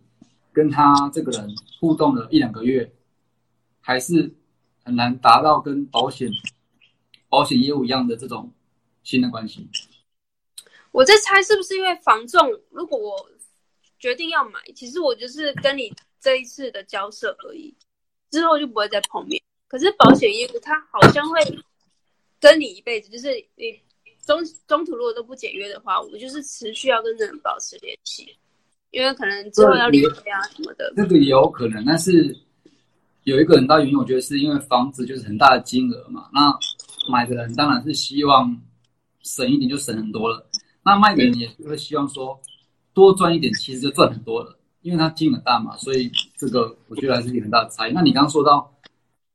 [0.51, 2.91] 跟他这个人互动了一两个月。
[3.79, 4.29] 还是
[4.83, 6.29] 很难达到跟保险
[7.29, 8.51] 保险业务一样的这种
[9.01, 9.65] 信任关系。
[10.91, 13.15] 我在猜是不是因为房仲，如果我
[13.97, 15.89] 决定要买，其实我就是跟你
[16.19, 17.73] 这一次的交涉而已，
[18.31, 19.41] 之后就不会再碰面。
[19.67, 21.39] 可是保险业务，它好像会
[22.39, 23.79] 跟你一辈子，就是你
[24.25, 28.35] 中中途如果都不解约的话，我就是持续要跟人保持联系，
[28.91, 30.93] 因为可能之后要离婚啊什么的。
[30.95, 32.37] 这个也有可能，但是。
[33.23, 36.29] 有一个很大原因，我觉得是因为房子就是很大的金额嘛。
[36.31, 36.49] 那
[37.11, 38.57] 买的人当然是希望
[39.21, 40.49] 省一点就省很多了，
[40.81, 42.39] 那卖的人也会希望说
[42.93, 44.56] 多赚一点，其实就赚很多了，
[44.87, 45.75] 因为它金额大嘛。
[45.75, 47.91] 所以这个我觉得还是一个很大的差异。
[47.91, 48.73] 那你刚刚说到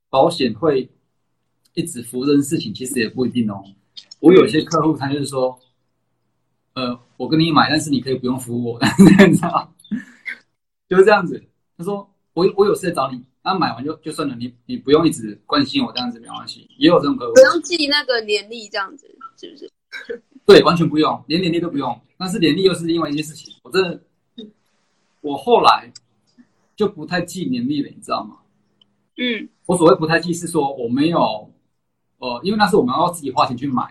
[0.09, 0.89] 保险会
[1.75, 3.63] 一直服务这件事情，其实也不一定哦。
[4.19, 5.59] 我有些客户他就是说，
[6.73, 8.79] 呃，我跟你买，但是你可以不用服务我，
[9.27, 9.71] 你知道
[10.89, 11.43] 就是这样子。
[11.77, 13.23] 他说我我有事找你。
[13.45, 17.33] 那、啊、买完就就算了，你你不用一直关心我这样子没关系，也有这种客户。
[17.33, 19.05] 不用记那个年历这样子，
[19.37, 19.69] 是不是？
[20.47, 22.01] 对，完全不用，连年历都不用。
[22.17, 23.53] 但是年历又是另外一件事情。
[23.63, 24.01] 我真的，
[25.23, 25.91] 我后来
[26.75, 28.37] 就不太记年历了，你知道吗？
[29.17, 29.49] 嗯。
[29.65, 31.19] 我所谓不太记是说我没有，
[32.19, 33.83] 呃，因为那是我们要自己花钱去买。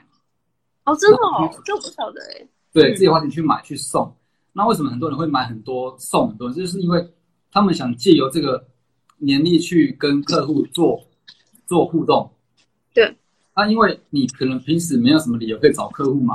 [0.84, 2.46] 哦，真的哦，这我不晓得哎。
[2.72, 4.14] 对，自己花钱去买去送。
[4.52, 6.48] 那为什么很多人会买很多送很多？
[6.52, 7.12] 就是因为
[7.50, 8.64] 他们想借由这个。
[9.24, 11.00] 年历去跟客户做
[11.68, 12.28] 做互动，
[12.92, 13.16] 对，
[13.54, 16.34] 那、啊、因为你可能平时没有什么理由可以找客户嘛，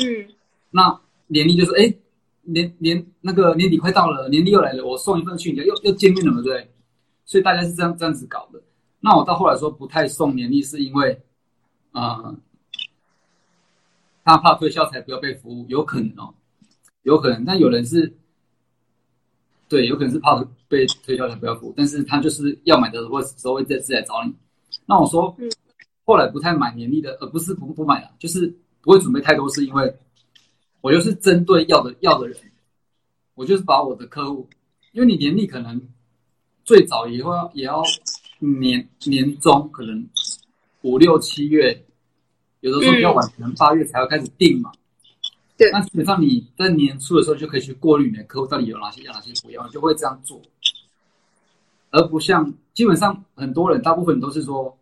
[0.00, 0.28] 嗯，
[0.70, 1.92] 那年历就是哎，
[2.52, 6.70] 年年那个年底快到了，年底又来了，我送一份去，你又又见面了嘛，对不对？
[7.24, 8.60] 所以大家是这样这样子搞的。
[9.00, 11.20] 那我到后来说不太送年历，是因为
[11.92, 12.36] 啊、呃，
[14.24, 16.34] 他怕推销才不要被服务，有可能哦，
[17.02, 18.12] 有可能，但有人是。
[19.68, 20.34] 对，有可能是怕
[20.66, 24.34] 被推销才不要服务，但是他就是要买的时候，时候会再次来找你。
[24.84, 25.32] 那我说，
[26.04, 29.96] 后来不太买年历的，而不是不不买了，就是不会准备太多，是因为
[30.80, 32.36] 我就是针对要的要的人，
[33.40, 34.46] 我就是把我的客户，
[34.92, 35.80] 因为你年历可能
[36.62, 37.82] 最早也会要也要
[38.38, 40.06] 年年中，可能
[40.82, 41.82] 五六七月，
[42.60, 44.70] 有的时候比较晚，可能八月才要开始定嘛。
[45.56, 50.38] 对，那基本上你在年初的时候就可以去过滤你的客户到底有哪些要，哪些不要，就会这样做，
[51.88, 54.76] 而不像基本上很多人，大部分都是说，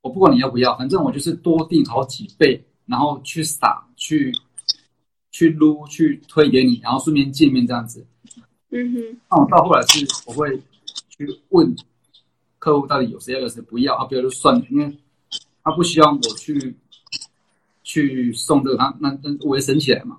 [0.00, 4.32] 我不管你要不要，反正我就是多定好几倍，然后去撒，去
[5.38, 8.04] 去撸，去推给你，然后顺便见面这样子。
[8.70, 9.20] 嗯哼。
[9.30, 10.60] 那我到后来是我会
[11.08, 11.76] 去问
[12.58, 14.96] 客户到底有谁要，有谁不要，啊，不要就算了，因为
[15.62, 16.74] 他不希望我去。
[17.90, 20.18] 去送这个他那那我也省起来嘛，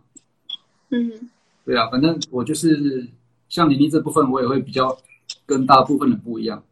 [0.89, 1.29] 嗯，
[1.63, 3.07] 对啊，反正我就是
[3.47, 4.97] 像年龄这部分，我也会比较
[5.45, 6.63] 跟大部分的不一样。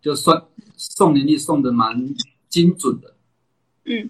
[0.00, 0.40] 就算
[0.76, 2.14] 送年历送的蛮
[2.48, 3.12] 精准的。
[3.86, 4.08] 嗯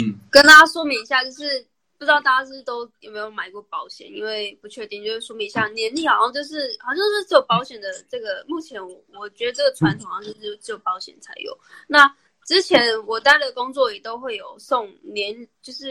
[0.00, 1.66] 嗯，跟大家说明一下，就是
[1.98, 11.58] 不知道大家是都有没有买过保险，因为不确定，就是说明一下，年历好像就是好像是只有保险的这个，目前我我觉得这个传统好像是只有只有保险才有。
[11.88, 12.08] 那
[12.46, 15.88] 之前我待的工作也都会有送年，就是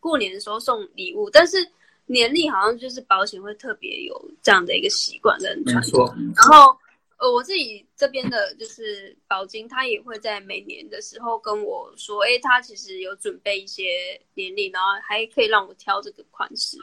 [0.00, 1.64] 过年的时候送礼物，但是
[2.06, 6.12] 年历好像就是保险会特别有这样的一个习惯跟传统。
[6.34, 6.76] 然后
[7.20, 16.78] 呃，我自己这边的就是宝金，他也会在每年的时候跟我说，哎，他其实有准备一些年历，然后还可以让我挑这个款式。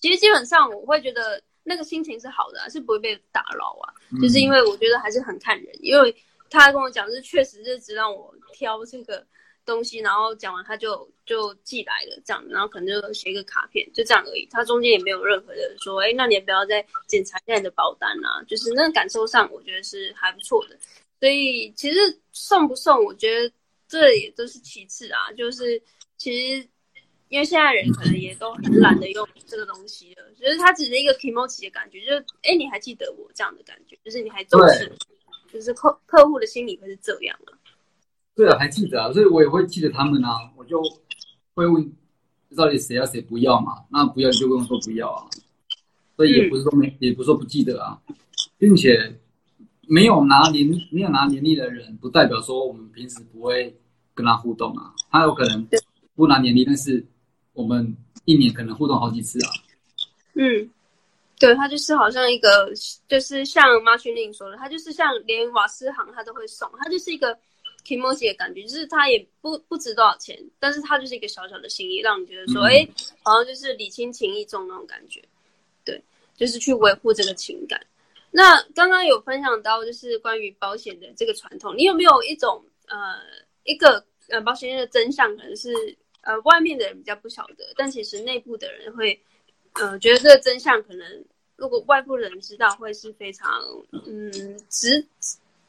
[0.00, 6.14] 其实基本上我会觉得那个心情是好的啊，是不会被打扰啊，就是因为我觉得还是很看人，因为。
[6.48, 9.26] 他跟我讲，是确实是只让我挑这个
[9.66, 14.46] 东西，然后讲完他就就寄来了，这样，然后可能就写一个卡片，就这样而已。
[14.50, 20.78] 他中间也没有任何的说，哎，那你也不要再检查一下你的保单啊，就是那个感受上，我觉得是还不错的。
[21.18, 21.98] 所以其实
[22.32, 23.52] 送不送，我觉得
[23.88, 25.32] 这也都是其次啊。
[25.32, 25.82] 就是
[26.16, 26.68] 其实
[27.28, 34.90] 因为现在人可能也都很懒得用这个东西了，就是它只是一个 kimochi 的感觉，就是哎，你还记得我这样的感觉，就是你还重视。
[35.52, 37.54] 就是客客户的心理会是这样啊，
[38.36, 40.78] 对啊，还记得啊，所以我也会记得他们啊，我就
[41.54, 41.90] 会问
[42.54, 45.24] 到底谁要谁不要嘛，那不要就跟我说不要啊，
[46.16, 47.98] 所以也不是说没，嗯、也不是说不记得啊，
[48.58, 49.18] 并且
[49.88, 53.74] 没有拿年没有拿年历的人，不代表说我们平时不会
[54.14, 55.66] 跟他互动啊，他有可能
[56.14, 57.02] 不拿年历，但是
[57.54, 59.50] 我们一年可能互动好几次啊，
[60.34, 60.70] 嗯。
[61.38, 62.72] 对，他就是好像一个，
[63.06, 67.38] 就是像马群令说的，他就是像连瓦斯行他都会送，他就是一个
[67.86, 75.22] kimochi 的感觉，就是他也不不值多少钱，但是他就是一个小小的心意，让你觉得说，哎、嗯，好像就是礼轻情意重那种感觉。
[75.84, 76.02] 对，
[76.36, 77.80] 就是去维护这个情感。
[78.32, 83.20] 那刚刚有分享到，就是关于保险的这个传统，你有没有一种呃
[83.62, 85.72] 一个呃保险业的真相，可能是
[86.22, 89.18] 呃外面的人比较不晓得，但其实内部的人会。
[89.78, 91.24] 呃，觉得这个真相可能，
[91.56, 93.60] 如果外部人知道，会是非常
[94.06, 94.32] 嗯
[94.70, 95.06] 值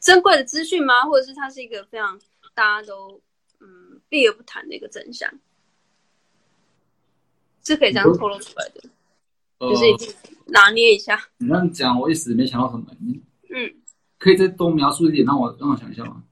[0.08, 1.04] 珍贵的资讯吗？
[1.04, 2.18] 或者是它是一个非常
[2.54, 3.22] 大家都
[3.60, 5.30] 嗯避而不谈的一个真相，
[7.62, 8.90] 是可以这样透露出来的，
[9.58, 11.28] 呃、就是拿捏一下。
[11.40, 12.86] 你这样讲，我一时没想到什么。
[13.50, 13.76] 嗯，
[14.18, 16.24] 可以再多描述一点，让我让我想一下吗？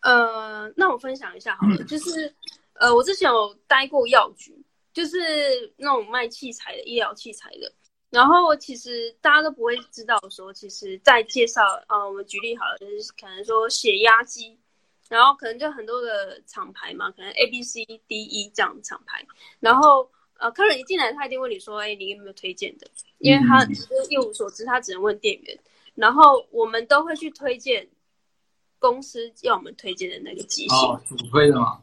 [0.00, 2.34] 呃，那我分享一下好了，嗯、 就是
[2.72, 4.60] 呃，我之前有待过药局。
[4.92, 5.18] 就是
[5.76, 7.72] 那种卖器材的医疗器材的，
[8.14, 14.56] 然后其实大家都不会知道说，其实，在介绍，呃，我们举例好了，就是可能说血压机，
[15.08, 19.26] 然后可能就很多的厂牌嘛，可能 A B C D E 这样的厂牌，
[19.58, 20.08] 然后
[20.38, 22.86] 呃，客人一进来，他一定问你说，哎，你有没有推荐的？
[23.18, 25.58] 因为他其实一无所知，他只能问店员，
[25.96, 27.88] 然后我们都会去推荐
[28.78, 31.80] 公司要我们推荐的那个机型，哦，主推的嘛。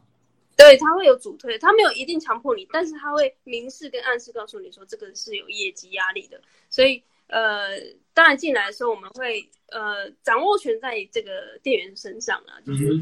[0.62, 6.40] 对，他会有主推，他没有一定强迫你，但是他会明示跟暗示告诉你说，这个是有业绩压力的。
[6.70, 7.80] 所以，呃，
[8.14, 12.96] 当然进来的时候，我们会呃掌握权在这个店员身上啊，就是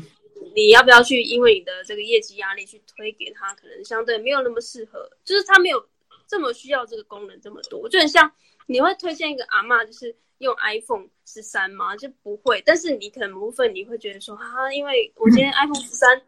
[0.55, 5.87] 你要不要去，因为你的这个业绩压力去推给他，可能相对没有那么适合，就是他没有
[6.27, 7.87] 这么需要这个功能这么多。
[7.91, 8.33] 就很像
[8.65, 11.95] 你会推荐一个阿嬷，就是用 iPhone 十三吗？
[11.95, 16.23] 就不会，但是你可能某部分你会觉得说，哈、啊，因为我今天 iPhone 十三。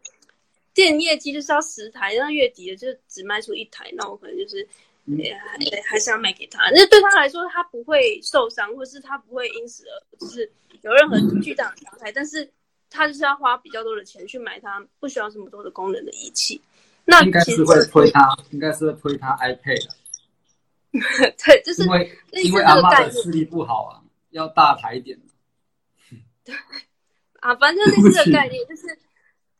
[0.73, 4.67] 店业绩就是要十台，那月底的就只卖出一台，那我可能就是，
[5.05, 6.69] 也、还还是要卖给他。
[6.71, 10.51] 那对他来说，他不会受伤，或是他不会因此而就是
[10.81, 12.11] 有任何巨大的伤害。
[12.11, 12.49] 但是，
[12.89, 16.59] 他就是要花比较多的钱去买他不需要这么多的功能的仪器。
[17.05, 19.89] 那应该是会推他，应该是会推他 iPad。
[20.91, 24.01] 对，就是因为因为阿妈的视力不好啊，
[24.31, 25.19] 要大台一点。
[26.43, 26.55] 对
[27.41, 28.97] 啊，反正就是这个概念，就是。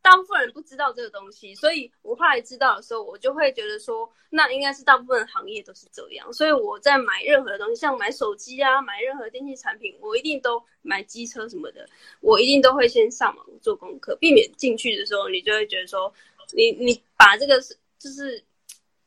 [0.04, 6.32] 大部分人不知道这个东西，所以我后来知道的时候，我就会觉得说，那应该是大部分行业都是这样。
[6.34, 11.88] 所以我在买任何的东西，像买手机啊，买任何电器产品，我一定都买机车什么的，
[12.20, 16.14] 我一定都会先上网做功课，避免进去的时候你就会觉得说，
[16.52, 18.44] 你你把这个是就是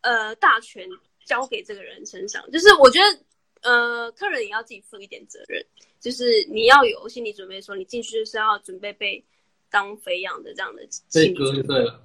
[0.00, 0.88] 呃大权
[1.26, 5.62] 交给这个人身上，就是我觉得呃客人也要自己负一点责任，
[6.00, 9.22] 就是你要有心理准备，说你进去就是要准备被。
[9.76, 10.80] 当肥羊的这样的
[11.12, 12.02] 被割就对了。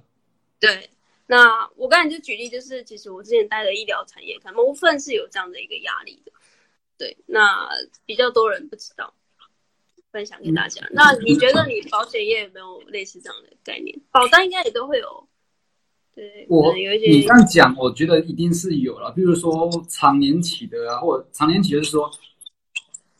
[0.60, 0.90] 对，
[1.26, 6.32] 那我刚才就举例，就是其实我之前待的医疗产业，可能某部分是有这样的一个压力的。
[6.98, 7.66] 对，那
[8.04, 9.14] 比较多人不知道，
[10.10, 10.84] 分享给大家。
[10.84, 13.98] 嗯、那你觉得你保险业有没有类似这样的概念？
[14.10, 15.26] 保单应该也都会有。
[16.14, 19.10] 对，我有一些你这样讲，我觉得一定是有了。
[19.12, 22.10] 比如说长年期的啊，或长年期就是说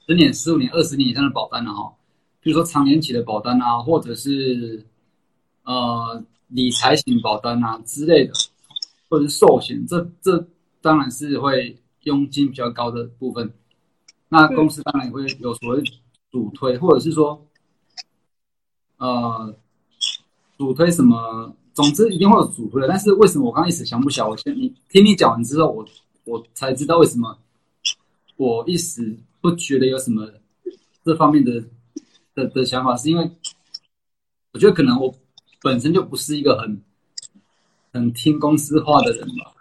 [0.07, 1.97] 十年、十五年、二十年以上的保单了哈。
[2.43, 4.85] 比如说长年期的保单啊，或者是
[5.63, 8.33] 呃理财型保单啊之类的，
[9.09, 10.45] 或者是寿险，这这
[10.81, 13.49] 当然是会佣金比较高的部分。
[14.29, 15.83] 那公司当然也会有所谓
[16.33, 17.41] 主推，或者是说
[18.97, 19.55] 呃
[20.59, 22.89] 主推什么，总之一定会有主推的。
[22.89, 24.27] 但是为什么我刚刚一时想不起来？
[24.27, 25.87] 我先你听你讲完之后，我
[26.25, 27.39] 我才知道为什么
[28.37, 30.29] 我一时不觉得有什么
[31.05, 31.63] 这方面的。
[32.35, 33.31] 的的想法是因为，
[34.53, 35.15] 我觉得可能我
[35.61, 36.83] 本身就不是一个很
[37.93, 39.55] 很听公司话的人吧。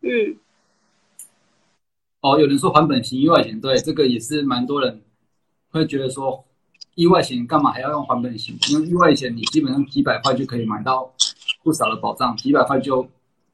[0.00, 0.36] 嗯。
[2.20, 5.00] 哦，有人说还本型意外险，对，这个也是蛮多人
[5.70, 6.44] 会觉得说，
[6.94, 8.58] 意外险干嘛还要用还本型？
[8.70, 11.14] 因为意外险你基本上几百块就可以买到
[11.62, 13.08] 不少的保障，几百块就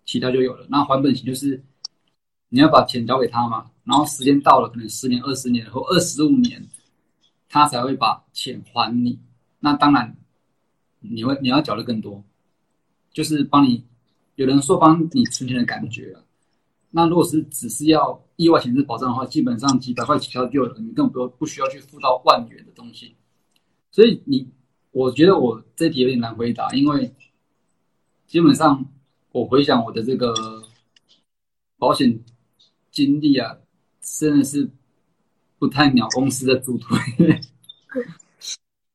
[0.06, 0.66] 其他就有了。
[0.70, 1.62] 那还本型就是
[2.48, 6.66] 你要把钱交给他嘛，然后时间到了，可能十年、二十年或二十五年。
[7.52, 9.20] 他才会把钱还你，
[9.60, 10.16] 那当然，
[11.00, 12.24] 你会你要缴的更多，
[13.12, 13.84] 就是帮你，
[14.36, 16.24] 有人说帮你存钱的感觉啊。
[16.90, 23.14] 那如果是只是要意外险是保障的话，基本上几百块起跳就有了，你根本不不需要去付到万元的东西。
[23.90, 24.48] 所以你，
[24.90, 27.14] 我觉得我这题有点难回答，因为
[28.26, 28.82] 基本上
[29.30, 30.32] 我回想我的这个
[31.76, 32.18] 保险
[32.90, 33.58] 经历啊，
[34.00, 34.70] 真的是。
[35.62, 36.98] 不太鸟公司的助推，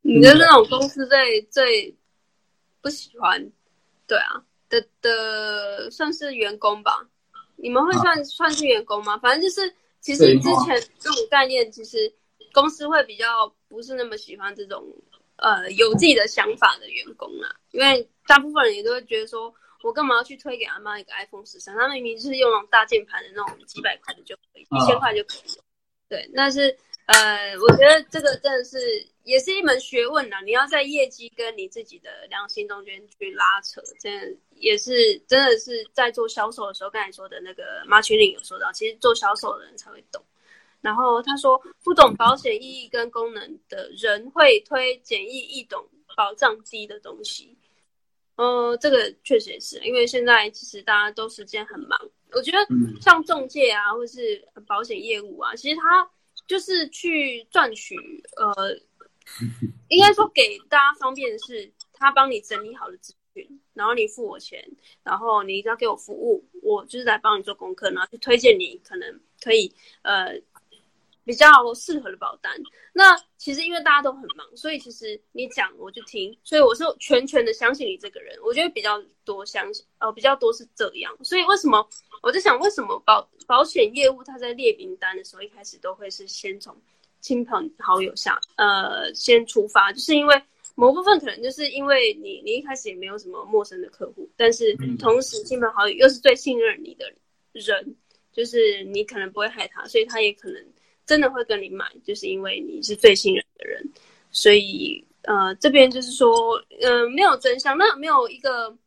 [0.01, 1.95] 你的那种公司最最
[2.82, 3.41] 不喜欢，
[4.05, 7.07] 对啊的的算是员工吧？
[7.55, 9.18] 你们会算、啊、算是员工吗？
[9.20, 12.13] 反正就是，其实之前这种概念，其实
[12.51, 14.84] 公司会比较不是那么喜欢这种
[15.38, 19.53] 呃有自己的想法的员工啊，因为大部分人也都会觉得说，
[19.84, 21.74] 我干嘛要去推给阿妈一个 iPhone 十三？
[21.78, 25.57] 他明明就是用那种大键盘的那种几百块的就可以，一千块就可以。
[26.10, 28.78] 对，那是呃，我觉得这个真的是
[29.24, 30.38] 也是一门学问呐。
[30.45, 40.24] 你要在业绩跟你自己的良心中间去拉扯，真的也是真的是在做销售的时候，刚才说的那个马群岭有说到，其实做销售的人才会懂。
[40.80, 45.86] 然后他说，不懂保险意义跟功能的人会推简易易懂、
[46.16, 47.58] 保障低的东西。
[48.36, 51.99] 呃，这个确实也是，因为现在其实大家都时间很忙。
[52.32, 52.58] 我觉得
[53.02, 56.10] 像中介啊，或是保险业务啊，其实他
[56.48, 57.96] 就是去赚取，
[58.36, 58.54] 呃，
[59.90, 64.64] 应该说给大家方便的是，他帮你整理好的资讯，然后你付我钱，
[65.04, 70.42] 然后你一定要给我服务，我就是来帮你做功课，然后去推荐你可能可以，呃。
[71.28, 72.54] 比较适合的保单，
[72.94, 78.40] 那其实因为大家都很忙，所以其实你讲我就听，所以我是全权的相信你这个人。
[78.42, 81.14] 我觉得比较多相信，呃，比较多是这样。
[81.26, 81.86] 所以为什么
[82.22, 86.74] 我在想，为什么保保险业务他在列名单的时候，一开始都会是先从
[87.20, 90.42] 亲朋好友下，呃，先出发，就是因为
[90.76, 97.12] 某部分可能就是因为你你一开始也没有什么陌生的客户，但是同时亲朋好友又是最信任你的
[97.52, 97.98] 人，
[98.32, 100.66] 就是你可能不会害他，所以他也可能。
[101.08, 103.82] 真的会跟你买，就是因为你是最信任的人，
[104.30, 108.78] 所以呃，这边就是说，嗯、呃，没有真相，那没有一个，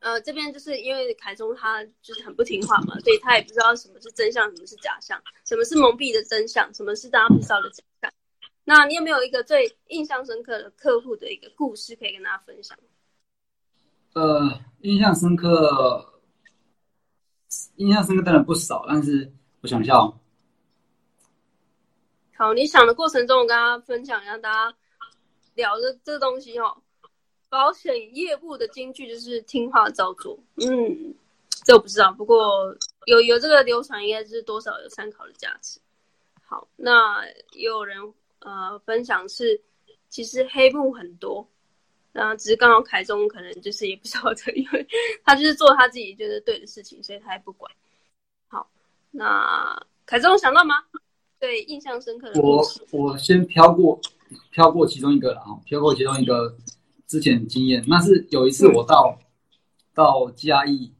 [0.00, 8.10] 呃，这边就是因为凯中他就是很不听话嘛，所以他也不知道什么是真相，什么是假象，什么是蒙蔽的真相，什么是大家不知道的真相。
[8.64, 12.76] 那你有没有一个最印象深刻的客户的一个故事可以跟大家分享？
[14.14, 16.20] 呃，印象深刻，
[17.76, 19.30] 印象深刻当然不少，但是
[19.60, 20.18] 我想一下哦。
[22.44, 24.76] 好，你想的过程中，我跟大家分享，一下大家
[25.54, 26.76] 聊的这东西哦。
[27.48, 30.38] 保险业务的金句就是听话照做。
[30.56, 31.14] 嗯，
[31.64, 32.76] 这我不知道，不过
[33.06, 35.80] 有有这个流传，应该是多少有参考的价值。
[36.42, 37.96] 好，那也有人
[38.40, 39.58] 呃分享是，
[40.10, 41.48] 其实黑幕很多，
[42.12, 44.86] 那只是刚好凯中可能就是也不晓得，因为
[45.24, 47.72] 他就是做他自己觉得对的事情，所以他也不管。
[48.48, 48.70] 好，
[49.10, 50.84] 那凯中想到吗？
[51.44, 52.40] 对，印象深刻的。
[52.40, 54.00] 我我先飘过，
[54.50, 56.56] 飘过其中一个了啊，飘过其中一个
[57.06, 57.84] 之前经验。
[57.86, 59.20] 那是有一次我到、嗯、
[59.92, 60.90] 到嘉义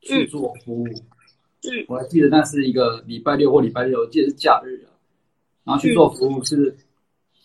[0.00, 4.90] 去做服务，嗯，我还记得那是一个礼拜六或礼拜六，我记得是假日啊。
[5.62, 6.76] 然后去做服务是，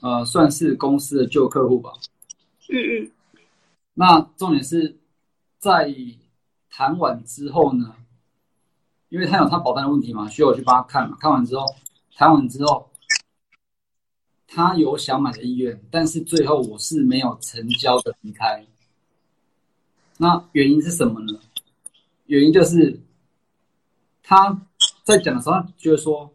[0.01, 1.91] 嗯、呃，算是公司的旧客户吧。
[2.69, 3.11] 嗯嗯。
[3.93, 4.97] 那重点是
[5.59, 5.93] 在
[6.71, 7.93] 谈完之后呢，
[9.09, 11.15] 因为他有他保单的问题嘛，需要我去帮他看嘛。
[11.19, 11.63] 看完之后。
[12.15, 12.89] 谈完之后，
[14.47, 18.65] 他有想买的意愿，但是最后我是没有成交的离开。
[20.17, 21.37] 那原因是什么呢？
[22.27, 22.97] 原因就是
[24.23, 24.65] 他
[25.03, 26.33] 在讲的时候，他觉得说，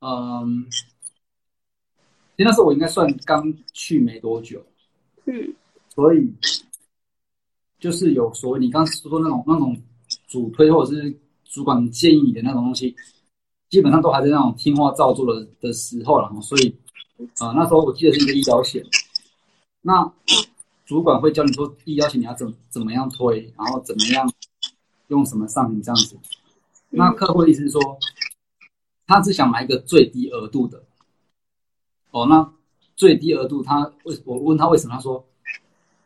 [0.00, 4.64] 嗯，其实那时候我应该算刚去没多久，
[5.26, 5.54] 嗯，
[5.94, 6.32] 所以
[7.78, 9.76] 就是有所谓你刚说说那种那种
[10.26, 11.14] 主推或者是
[11.44, 12.96] 主管建议你的那种东西，
[13.68, 16.30] 基本上都还在那种听话照做的的时候了。
[16.40, 16.74] 所以
[17.38, 18.84] 啊、呃，那时候我记得是一个医疗险，
[19.82, 20.10] 那
[20.86, 24.32] 主管会教你说医疗险你要怎怎么样推，然后怎么样
[25.08, 26.18] 用什么商品这样子。
[26.90, 27.80] 那客户的意思是说，
[29.06, 30.82] 他是想买一个最低额度的。
[32.10, 32.50] 哦，那
[32.96, 35.22] 最低额度他为我问他为什么，他说，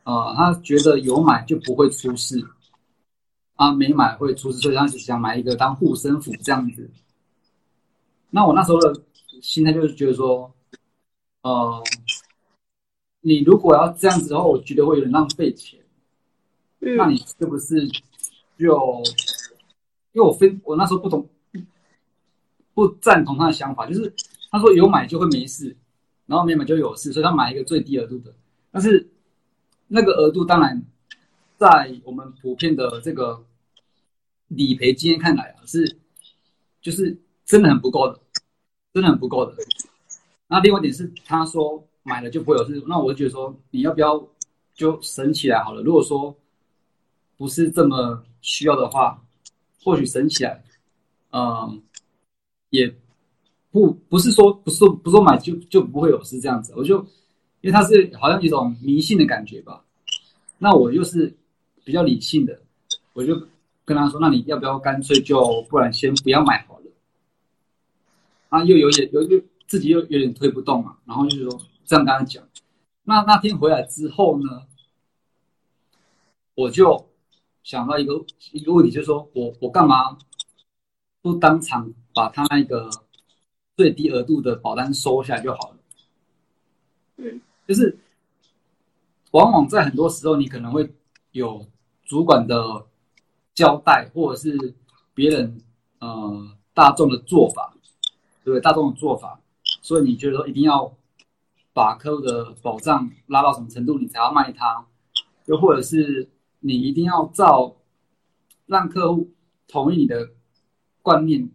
[0.02, 2.44] 呃，他觉得有买就不会出事，
[3.54, 6.90] 啊，没买会出事，所以他是想买一个当护身符这样子。
[8.34, 8.92] 那我那时候的
[9.40, 10.52] 心态就是觉得说，
[11.42, 11.82] 呃，
[13.20, 15.78] 你如果要这样子的话，我觉得会有点浪费钱。
[16.80, 17.86] 嗯，那你是不是
[18.58, 19.02] 就？
[20.12, 21.26] 因为我非我那时候不懂，
[22.74, 24.12] 不赞同他的想法，就是
[24.50, 25.74] 他说有买就会没事，
[26.26, 28.30] 然后没买就有事，所以他买一个最低额度的。
[28.70, 29.08] 但是
[29.88, 30.82] 那个额度当然
[31.56, 33.42] 在我们普遍的这个
[34.48, 35.96] 理赔经验看来啊，是
[36.82, 37.16] 就是
[37.52, 38.18] 真的很不够的，
[38.94, 39.54] 真的很不够的。
[40.48, 44.26] 那另外一点是，他说买了就不会有事，那我就觉得说你要不要
[44.74, 45.82] 就省起来好了？
[45.82, 46.34] 如果说
[47.36, 49.22] 不是这么需要的话。
[49.84, 50.62] 或许省起来，
[51.32, 51.82] 嗯，
[52.70, 52.86] 也
[53.72, 56.72] 不不是说不是说不是说买就就不会有事这样子。
[56.76, 56.98] 我就
[57.62, 59.82] 因为他是好像一种迷信的感觉吧，
[60.56, 61.36] 那我又是
[61.82, 62.56] 比较理性的，
[63.12, 63.34] 我就
[63.84, 66.64] 跟他说：“那你要不要干脆就不然先不要买
[68.52, 72.46] 好了？”啊，又有点有又自己又有点推不动嘛，然后就是说这样跟他讲。
[73.04, 74.66] 那那天回来之后呢，
[76.54, 77.08] 我就。
[77.64, 78.14] 想到一个
[78.50, 80.18] 一个问题，就是说我我干嘛
[81.20, 82.90] 不当场把他那个
[83.76, 85.76] 最低额度的保单收下来就好了？
[87.18, 87.96] 嗯，就是
[89.30, 90.92] 往往在很多时候，你可能会
[91.30, 91.64] 有
[92.04, 92.84] 主管的
[93.54, 94.74] 交代，或者是
[95.14, 95.62] 别人
[96.00, 97.71] 呃大众的做法，
[98.44, 98.60] 对不对？
[98.60, 99.40] 大众的做法，
[99.80, 100.94] 所以你觉得说一定要
[101.72, 104.86] 把客户的保障拉到什么程度，你才要卖他？
[105.46, 106.28] 又或者是？
[106.64, 107.74] 你一定要照
[108.66, 109.32] 让客户
[109.66, 110.30] 同意你的
[111.02, 111.50] 观念，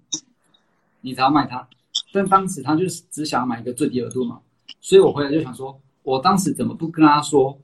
[0.99, 1.65] 你才要卖他。
[2.11, 4.41] 但当时他就是只想买一个最低额度嘛，
[4.81, 7.57] 所以我回来就想说，我当时怎么不跟他说，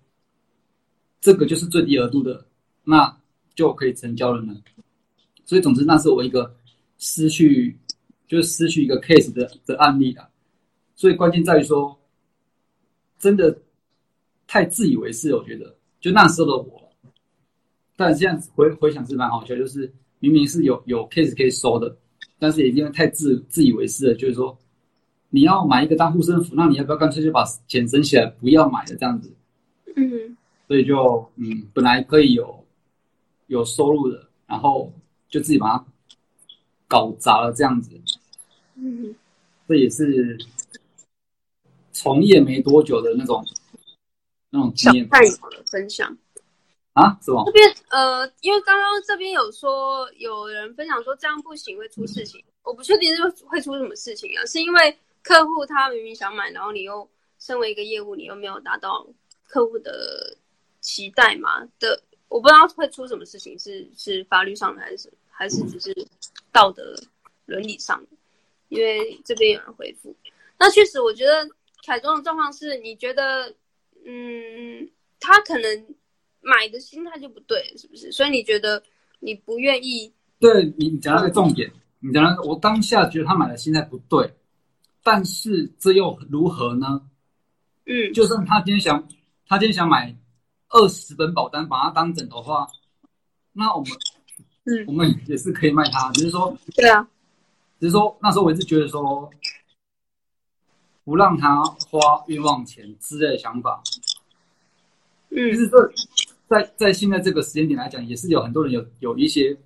[1.19, 2.45] 这个就是最低额度的，
[2.85, 3.13] 那
[3.53, 4.55] 就可以成交了呢？
[5.43, 6.55] 所以总之，那是我一个
[6.97, 7.77] 失去，
[8.33, 10.27] 就是失去一个 case 的的案例的。
[10.95, 11.95] 所以关键在于说，
[13.19, 13.55] 真的
[14.47, 16.81] 太自以为是，我觉得就那时候的我。
[17.95, 21.95] 但这样子回回想是蛮好笑，就是明明是有有 case 可以收的，
[22.39, 24.57] 但是也因为太自自以为是了，就是说
[25.29, 29.31] 你要买一个当护身符，那你要不要干脆就把钱省起来，不要买了这样子？
[29.95, 30.35] 嗯，
[30.67, 32.65] 所以就嗯，本来可以有
[33.45, 34.91] 有收入的，然后
[35.29, 35.85] 就自己把它
[36.87, 37.91] 搞砸了这样子。
[38.75, 39.15] 嗯，
[39.67, 40.37] 这也是
[41.91, 43.45] 从业没多久的那种
[44.49, 45.07] 那种经验。
[45.09, 46.17] 太好了，分享。
[46.93, 47.43] 啊，是吗？
[47.47, 57.09] 这边呃，因为刚刚这边有说有人分享说这样不行会出事情，嗯、我不确定是会出什么事情啊，是因为客户他明明想买，然后你又
[57.39, 59.07] 身为一个业务，你又没有达到
[59.47, 60.37] 客户的
[60.81, 66.07] 期待嘛的，我不知道会出什么事情，是是法律上的还是还是只是
[66.51, 66.95] 道德
[67.47, 68.09] 伦理上的？
[68.73, 70.15] 因为这边有人回复，
[70.59, 71.47] 那确实我觉得
[71.85, 73.53] 凯中的状况是，你觉得
[74.05, 75.95] 嗯，他可能。
[76.45, 78.11] 买的心态就不对，是不是？
[78.11, 78.83] 所以你觉得
[79.21, 80.11] 你不愿意？
[80.41, 81.71] 对，你你讲那个重点，
[82.01, 84.29] 你讲那个，我当下觉得他买的心态不对，
[85.01, 87.01] 但是这又如何呢？
[87.85, 89.07] 嗯，就算他今天想，
[89.47, 90.13] 他今天想买
[90.67, 92.67] 二十本保单，把它当枕头话，
[93.53, 93.93] 那我们，
[94.65, 97.07] 嗯，我们也是可以卖他，只是说，对啊，
[97.83, 99.29] 只是说那时候我一直觉得说，
[101.03, 103.83] 不让他花冤枉钱之类的想法，
[105.31, 105.93] 嗯，就是这。
[106.45, 109.57] 在在现在这个时间点来讲，也是有很多人有有一些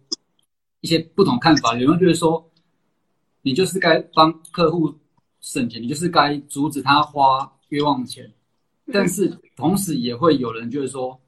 [0.80, 1.78] 一些不同看法。
[1.78, 2.50] 有人觉得说，
[3.42, 4.96] 你就是该帮客户
[5.42, 8.32] 省钱，你就是该阻止他花冤枉钱。
[8.94, 11.20] 但是同时也会有人就是说，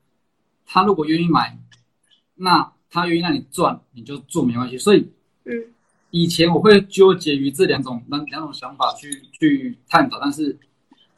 [0.65, 1.59] 他如果愿意买，
[2.35, 4.77] 那他愿意让你赚，你就做没关系。
[4.77, 5.05] 所以，
[5.43, 5.53] 嗯，
[6.11, 10.57] 以前我会纠结于这两种两两种想法去去探讨，但是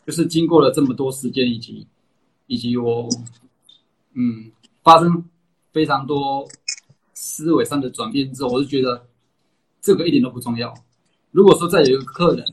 [0.06, 1.88] 就是经过了这么多时间以及
[2.48, 3.08] 以及我。
[4.14, 4.52] 嗯，
[4.84, 5.24] 发生
[5.72, 6.46] 非常多
[7.14, 9.08] 思维上的转变之后，我就觉得
[9.80, 10.74] 这个一点都不重要。
[11.32, 12.46] 如果说再有一个客人，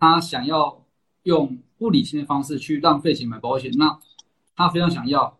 [0.00, 0.84] 他想要
[1.22, 3.96] 用不理性的方式去浪费钱买保险，那
[4.56, 5.38] 他非常想要，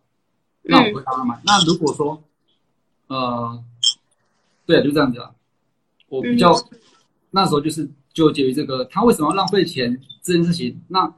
[0.62, 1.42] 那我会帮他买。
[1.44, 2.22] 那如果说，
[3.08, 3.64] 呃，
[4.64, 5.34] 对，就这样子啊。
[6.08, 6.78] 我比较、嗯、
[7.30, 10.80] 那时候就是纠结于这个，他为什么要浪费钱这件事情？
[10.88, 11.12] 那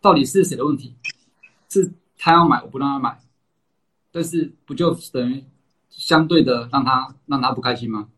[0.00, 0.94] 到底是谁的问题？
[1.68, 3.18] 是他要买，我不让他买，
[4.12, 5.44] 但是不就等于
[5.90, 8.08] 相对的让他让他不开心吗？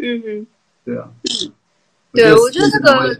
[0.00, 0.46] 嗯哼，
[0.84, 1.12] 对啊。
[2.12, 3.14] 对，我觉得这个，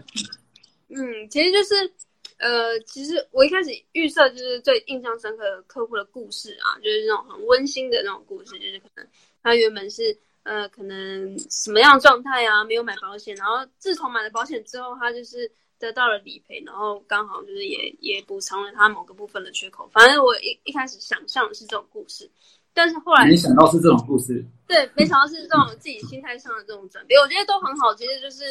[0.89, 1.93] 嗯，其实就是。
[2.39, 9.07] 呃，其实我一开始预设就是最印象深刻的客户的故事啊，就是那种很温馨的那种故事，就是可能
[9.41, 10.15] 他原本是
[10.47, 19.89] 呃，可能什么样的状态啊，没有买保险，然后自从买了保险之后，他就是得到了理赔，然后刚好就是也也补偿了他某个部分的缺口。
[19.91, 22.31] 反正我一一开始想象的是这种故事。
[22.73, 27.91] 但是后来没想到是这种故事，对，没想到是这种自己心态上的这种转变，我觉得都很好。
[27.95, 28.45] 其实就是，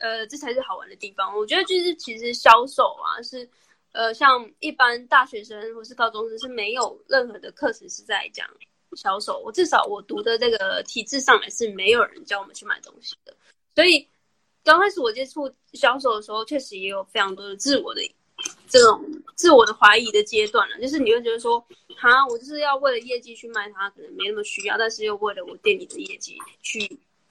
[0.00, 1.32] 呃，这才是好玩的地方。
[1.38, 3.48] 我觉得就是，其实销售啊，是，
[3.92, 8.44] 呃，像一般大学生或是高中生是没有任何的课程是在讲
[8.96, 9.40] 销售。
[9.44, 13.34] 我至少我读的这个体制上来是没有人教我们去买东西的。
[13.74, 14.06] 所以
[14.64, 18.00] 刚开始我接触销售的时候，确实也有非常多的自我的。
[18.68, 21.58] 这种自我的怀疑的阶段了，就是你会觉得说，
[21.96, 26.78] 哈，我就是要为了业绩去卖它，可能没那么需要，但是又为了我店里的业绩去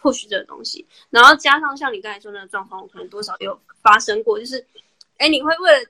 [0.02, 4.68] push 这个东西，然后加上像你刚才说那个状况，我可能多少有发生过，就是，
[5.16, 5.90] 哎，你会为了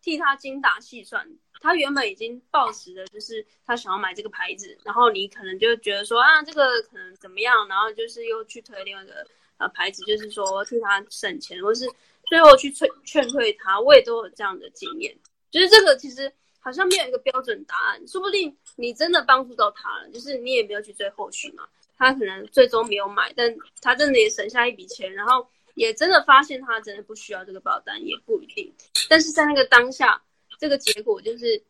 [0.00, 1.28] 替他精打细算，
[1.60, 9.26] 他原本已经抱持的就是他想要买这个牌子，然后你可能就觉得说啊，这个可能怎么样，然后就是又去推另外一个
[9.58, 11.88] 呃牌子，就是说替他省钱，或是。
[12.28, 15.12] 最后去劝劝退他，我也都有这样的经验。
[15.50, 21.66] 就是这个其实好像没有一个标准答案，说不定你真的帮助到他了，就是你也没有去追后续嘛。
[21.98, 23.52] 他可能最终没有买，但
[23.82, 25.44] 他真的也省下一笔钱，然后
[25.74, 28.72] 也真的发现他真的不需要这个保单，也不一定。
[29.08, 30.22] 但是在那个当下，
[30.60, 31.60] 这个结果就是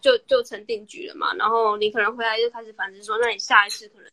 [0.00, 1.34] 就就成定局了嘛。
[1.34, 4.08] 然后你可能回来就开始反思说，那你下一次可能。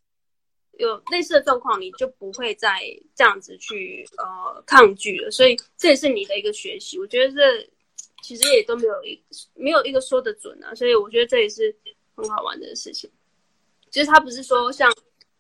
[0.80, 2.80] 有类似的状况，你就不会再
[3.14, 5.30] 这样子去呃抗拒了。
[5.30, 6.98] 所以这也是你的一个学习。
[6.98, 7.70] 我觉得这
[8.24, 9.24] 其实也都没有一
[9.54, 10.74] 没有一个说的准啊。
[10.74, 11.74] 所以我觉得这也是
[12.16, 13.08] 很好玩的事情。
[13.92, 14.92] 其实它不是说像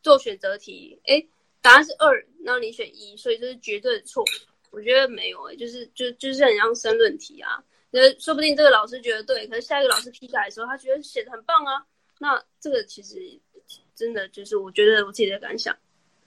[0.03, 1.27] 做选择题，诶，
[1.63, 4.23] 答案是二，然后你选一，所以这是绝对的错。
[4.69, 7.57] 我觉得没有诶，就是就就是很像申论题啊。
[7.93, 11.85] 呃说不定这个老师觉得对，可是下一个老师批改的时候，他觉得写的很棒啊。
[12.19, 13.39] 那这个其实。
[13.95, 15.77] 真的就是我觉得我自己的感想。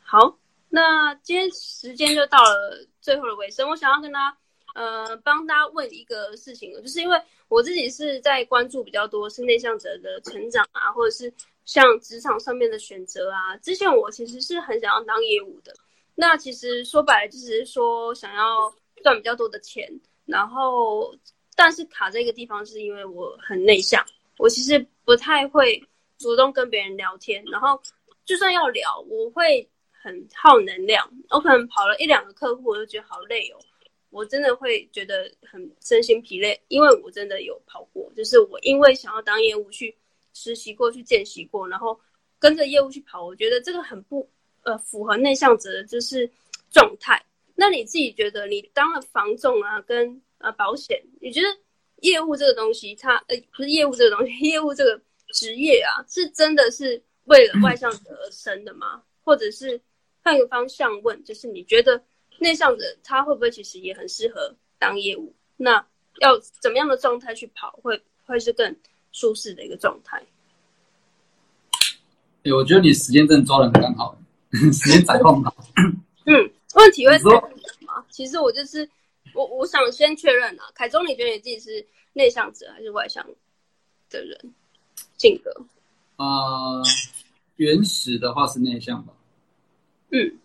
[0.01, 0.39] 好，
[0.69, 4.39] 那今天时间就到了最后的尾声，我想要跟大家
[4.75, 11.31] 呃帮大家问一个事情，就是因为我自己是在关注比较多是内向者的成长啊，或者是
[11.65, 13.57] 像职场上面的选择啊。
[13.57, 15.75] 之前我其实是很想要当业务的，
[16.15, 19.91] 那其实说白了就是说想要赚比较多的钱，
[20.25, 21.13] 然后
[21.57, 24.01] 但是卡这个地方是因为我很内向，
[24.39, 25.83] 我其实不太会。
[26.19, 27.79] 主动跟别人聊天，然后
[28.25, 31.07] 就算要聊，我会很耗能量。
[31.29, 33.59] 我可能跑了一两个客户，我就觉得好累哦。
[34.09, 39.95] 我真的会觉得很身心疲累，因为我真的有跑过，就是我因为想要当业务去
[40.33, 42.01] 实习过去见习过，然后
[42.39, 44.27] 跟着业务去跑，我觉得这个很不
[44.63, 46.27] 呃符合内向者的就是
[46.71, 47.23] 状态。
[47.55, 51.47] 那你自己觉得，你当了房总啊，跟呃保险，你觉得
[52.03, 55.01] 业务这个东西它，它呃不是业务这个东西，业务这个。
[55.33, 58.95] 职业啊，是真的是为了外向者而生的吗？
[58.95, 59.79] 嗯、或者是
[60.23, 62.01] 换个方向问，就是你觉得
[62.39, 65.35] 内向者他会不会其实也很适合当业务？
[65.57, 65.85] 那
[66.21, 68.75] 要怎么样的状态去跑，会会是更
[69.13, 70.25] 舒适的一个状态？
[71.81, 74.17] 哎、欸，我觉得你时间真的抓得很刚好，
[74.73, 75.55] 时间掌控好。
[76.25, 77.29] 嗯，问题会是什
[77.85, 78.07] 么？
[78.11, 78.89] 其实我就是
[79.37, 83.25] 我，我想先确认啊，凯中，你觉得你自己是内向者还是外向
[84.11, 84.55] 的人？
[85.19, 85.51] 性格，
[86.17, 86.83] 呃，
[87.57, 89.13] 原始的话是内向吧。
[90.11, 90.39] 嗯，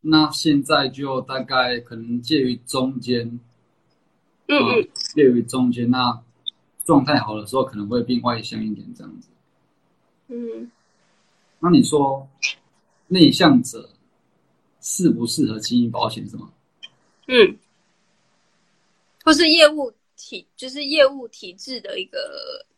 [0.00, 3.40] 那现在就大概可能介于中间。
[4.50, 6.22] 嗯嗯，介于中间，那
[6.84, 9.28] 状态好的时候可能会变外向一点，这样子。
[10.28, 10.70] 嗯，
[11.58, 12.26] 那你说
[13.08, 13.90] 内向者
[14.80, 16.50] 适不适合经营保险是吗？
[17.26, 17.58] 嗯，
[19.28, 22.18] 或是业务体，就是业务体制的一个。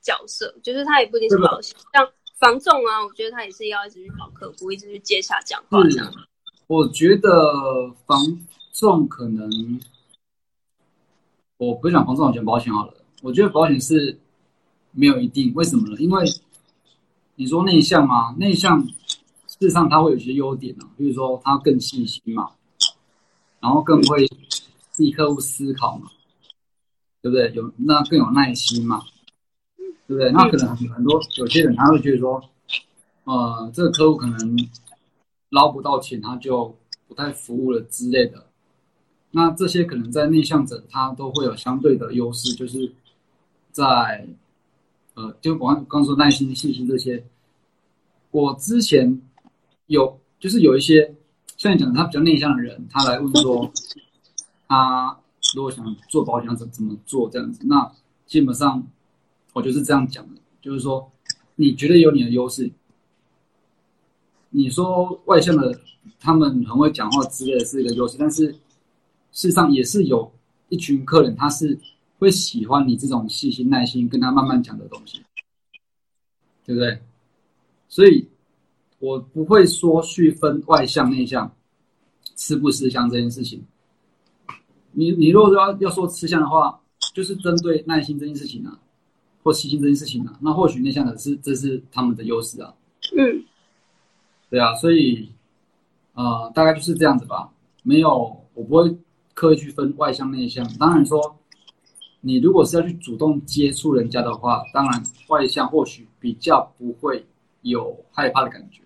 [0.02, 6.10] 角色就是他也不一定是保险，像房仲啊，我觉得他也是要一直去跑客户，一直去接洽讲话这样。
[6.68, 7.30] 我觉得
[8.06, 8.18] 房
[8.72, 9.78] 仲可能，
[11.58, 12.94] 我不讲房仲，我讲保险好了。
[13.20, 14.18] 我觉得保险是
[14.92, 15.96] 没有一定，为什么呢？
[15.98, 16.24] 因为
[17.34, 18.80] 你说内向嘛，内向
[19.46, 22.50] 事实上他会有些优点啊，比如说他更细心嘛，
[23.60, 24.26] 然后更会
[24.94, 26.10] 替客户思考嘛。
[27.22, 27.52] 对不对？
[27.54, 29.02] 有那更有耐心嘛，
[30.06, 30.30] 对不对？
[30.32, 32.42] 那可能很多有些人他会觉得说，
[33.24, 34.56] 呃，这个客户可能
[35.50, 36.74] 捞不到钱，他就
[37.06, 38.46] 不太服务了之类的。
[39.30, 42.92] 那这些可能在内向者他都会有相对的优势，就是
[43.72, 44.26] 在
[45.14, 47.24] 呃，就我刚刚说耐心、细心这些，
[48.30, 49.20] 我之前
[49.86, 51.14] 有就是有一些。
[51.56, 53.70] 像你讲的，他比较内向的人，他来问说，
[54.66, 55.19] 他
[55.54, 57.66] 如果想做保险，怎怎么做这样子？
[57.66, 57.92] 那
[58.26, 58.86] 基本上，
[59.52, 61.10] 我就是这样讲的，就是说，
[61.56, 62.70] 你觉得有你的优势。
[64.50, 65.80] 你说外向的
[66.18, 68.46] 他们很会讲话之类的是一个优势，但是
[69.32, 70.32] 事实上也是有
[70.68, 71.78] 一群客人，他是
[72.18, 75.20] 会喜欢你这种细心、耐心跟他慢慢讲的东西，
[76.64, 77.00] 对不对？
[77.88, 78.28] 所以。
[79.02, 81.50] 我不会说去分外向内向，
[82.36, 83.64] 吃不吃香这件事情。
[84.92, 86.80] 你你如果要要说吃相的话，
[87.14, 88.78] 就是针对耐心这件事情啊，
[89.42, 92.74] 或细心这件事情啊，那或许内向的是这是他们的优势啊。
[93.16, 93.44] 嗯，
[94.50, 95.30] 对啊，所以
[96.14, 97.50] 呃，大概就是这样子吧。
[97.82, 98.96] 没有，我不会
[99.32, 100.66] 刻意去分外向内向。
[100.74, 101.36] 当然说，
[102.20, 107.24] 你如果是要去主动接触人家的话，当然外向或许比较不会
[107.62, 108.82] 有害怕的感觉。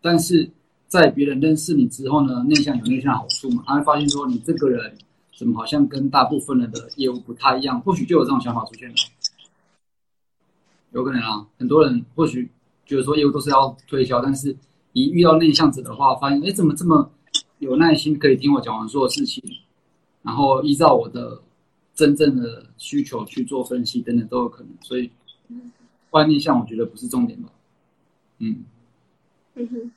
[0.00, 0.50] 但是
[0.94, 4.96] 在别人认识你之后呢，内向有内向的好处嘛，他会发现说你这个人
[5.36, 8.94] 怎么好像跟大部分人的业务不太一样，或许就有这种想法出现了。
[10.92, 12.48] 有可能啊，很多人或许
[12.86, 14.56] 觉得说业务都是要推销，但是
[14.92, 17.10] 一遇到内向者的话，发现哎，怎么这么
[17.58, 19.42] 有耐心，可以听我讲完所有事情，
[20.22, 21.42] 然后依照我的
[21.92, 24.70] 真正的需求去做分析等等都有可能。
[24.80, 25.10] 所以
[26.10, 27.48] 外内向我觉得不是重点吧，
[28.38, 28.62] 嗯。
[29.56, 29.92] 嗯哼，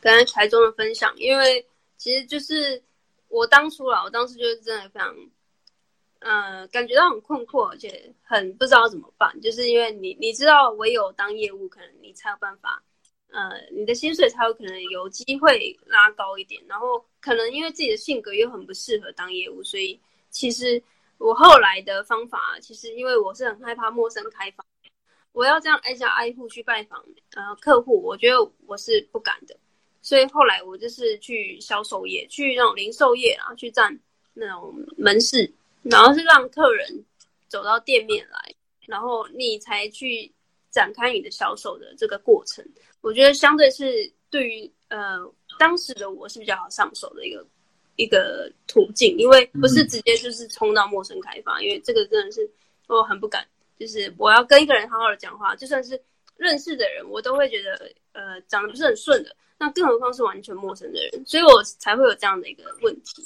[0.00, 1.64] 刚才台中的分享，因为
[1.96, 2.82] 其实就是
[3.28, 5.14] 我当初啊，我当时就是真的非常，
[6.20, 12.82] 呃，感觉到很困惑，而且很不知道怎么办，就是因为你你知道，唯有当业务，可能你才有办法，
[13.30, 19.98] 呃，你的薪水才有可能有机会拉高一点，然后可能因为自己的性格又很不适合当业务，所以
[20.30, 20.82] 其实
[21.18, 24.64] 我后来的方法，其实因为我是很害怕陌生开发。
[25.32, 27.04] 我要这样挨家挨户去拜访
[27.36, 28.36] 呃客户，我觉得
[28.66, 29.56] 我是不敢的，
[30.02, 33.98] 所以后来我就是去销售业，去那种零售业啊，去占
[34.32, 35.50] 那种门市，
[35.82, 37.04] 然后是让客人
[37.48, 38.54] 走到店面来，
[38.86, 40.30] 然后你才去
[40.70, 42.64] 展开你的销售的这个过程。
[43.00, 45.18] 我觉得相对是对于呃
[45.58, 47.46] 当时的我是比较好上手的一个
[47.96, 52.48] 一个途径，因为不是直接就是冲到陌生开发，因为这个真的是
[52.88, 53.46] 我很不敢。
[53.78, 55.98] 就是我要跟一个人好好的讲话，就算是
[56.36, 59.34] 认识的人，我都会觉得呃讲的不是很顺的。
[59.60, 63.22] 那更何况是完全陌生的人，所以我才会有这样的一个问题。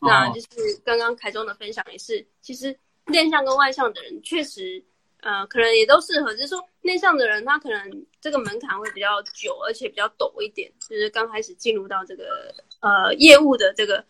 [0.00, 4.84] 哦、那就是刚刚凯中的分享也是，其实内向跟外向的人确实
[5.20, 10.70] 呃可能也都适合，就是说内向的人他可能这个门槛会比较久，而且比较陡一点。
[10.90, 14.04] 就是刚开始进入到这个呃业务的这个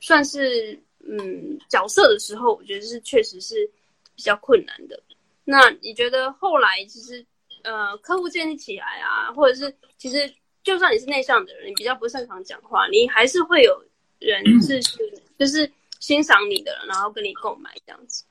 [0.00, 3.70] 算是嗯角色的时候，我觉得是确实是。
[4.16, 5.02] 比较困难的，
[5.42, 7.26] 那你觉得后来其实，
[7.64, 10.32] 呃，客户建立起来啊，或者是其实
[10.64, 13.84] 就算你是内向的人，你比较不擅长讲话，你还是会有
[14.18, 14.80] 人是
[15.38, 18.24] 就是欣赏你的，然后跟你购买这样子。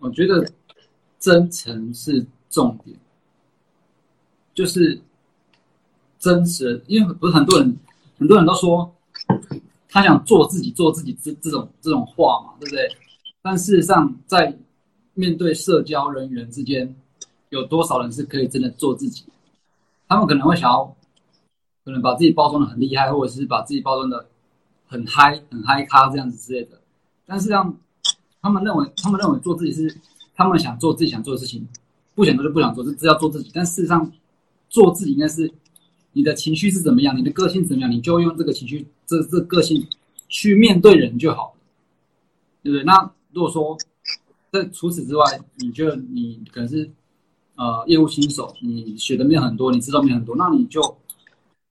[0.00, 0.44] 我觉得
[1.20, 2.98] 真诚是重点，
[4.52, 5.00] 就是
[6.18, 7.76] 真实，因为不是很多人，
[8.18, 8.92] 很多人都说
[9.88, 12.88] 他想做自己，做自己这这种这种话嘛，对不对？
[13.42, 14.52] 但事实上在
[15.14, 16.92] 面对社交人员之间，
[17.50, 19.24] 有多少人是可以真的做自己？
[20.08, 20.96] 他们可能会想要，
[21.84, 24.26] 可能把自己包装的很厉害，或者是把自己包装的
[24.86, 26.80] 很嗨、很嗨咖这样子之类的。
[27.26, 27.76] 但是让
[28.40, 29.94] 他们认为，他们认为做自己是
[30.34, 31.66] 他们想做自己想做的事情，
[32.14, 33.50] 不想做就不想做，就只要做自己。
[33.52, 34.10] 但事实上，
[34.68, 35.50] 做自己应该是
[36.12, 39.86] 你的情绪是怎么样，你的个性怎么样，你就用这个情绪、这这个性
[40.28, 41.54] 去面对人就好，
[42.62, 42.84] 对不对？
[42.84, 43.76] 那如果说，
[44.50, 45.24] 但除此之外，
[45.56, 46.88] 你觉得你可能是
[47.56, 50.80] 呃业务新手，你学的面很多，你知道面很多，那你就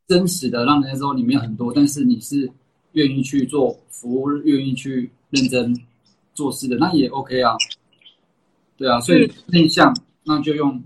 [0.08, 2.50] 真实的让人家说你面很多，但是你是
[2.92, 5.74] 愿意去做服务，愿意去认真
[6.34, 7.56] 做事的，那也 OK 啊。
[8.76, 10.84] 对啊，所以内向，那就用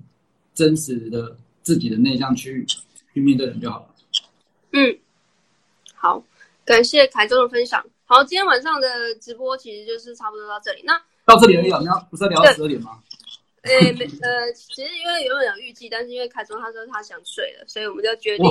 [0.53, 2.65] 真实的自己的内向去
[3.13, 3.95] 去面对人就好了。
[4.71, 4.97] 嗯，
[5.95, 6.23] 好，
[6.65, 7.83] 感谢凯中的分享。
[8.05, 10.81] 好，今天晚上的直播其实就是差不多到这里。
[10.83, 12.99] 那到这里而已，你要不是要聊到十二点吗？
[13.63, 18.45] 诶、欸，没呃，其实因为原本有预计，但是因为凯中他说他想睡了，所以我们就决定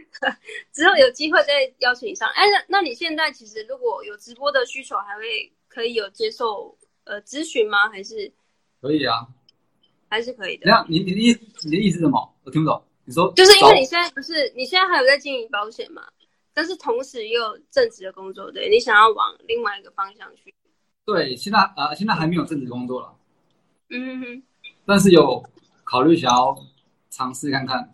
[0.72, 2.28] 之后有机会再邀请你上。
[2.30, 7.88] 哎、欸，那那你现在其实如果有直播的需求，还会可以有接受呃咨询吗？
[7.88, 8.32] 还是
[8.80, 9.26] 可以啊，
[10.08, 10.70] 还是可以的。
[10.70, 12.34] 那你你的意你的意思是什么？
[12.44, 12.82] 我听不懂。
[13.04, 16.02] 你说就是因为你现在不是你现在还有在经营保险嘛？
[16.54, 20.54] 但是同时也有正职的工作，对，你想要往另外一个方向去。
[21.04, 23.14] 对，现在呃现在还没有正职工作了。
[23.88, 24.42] 嗯哼。
[24.86, 25.42] 但是有
[25.84, 26.56] 考虑想要
[27.10, 27.90] 尝试看看。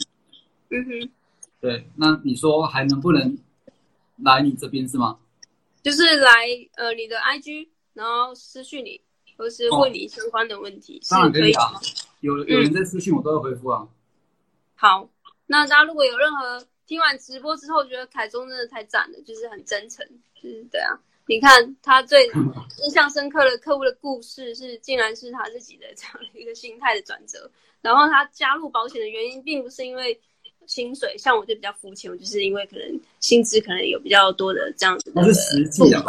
[0.71, 1.11] 嗯哼。
[1.61, 3.37] 对，那你说还能不能
[4.23, 5.19] 来你这边是吗？
[5.83, 6.31] 就是来
[6.77, 9.01] 呃你的 IG，然后私讯你，
[9.37, 11.73] 或是问你相关的问题，当然可以啊。
[12.21, 13.89] 有有人在私讯我都会回复啊。
[14.75, 15.09] 好，
[15.47, 20.99] 那大家如果有任何听完直播之后觉得凯中真的太赞了，就是很真诚，就是对啊。
[21.27, 22.27] 你看他最
[22.85, 27.51] 印象深刻的客户的故事是，竟然是他自己的这样的一个心态的转折。
[27.81, 30.19] 然后他加入保险的原因，并不是因为
[30.69, 35.21] 薪水，像我就比较肤浅，我就是因为可能薪资可能有比较多的这样子的。
[35.21, 36.05] 那是实际啊。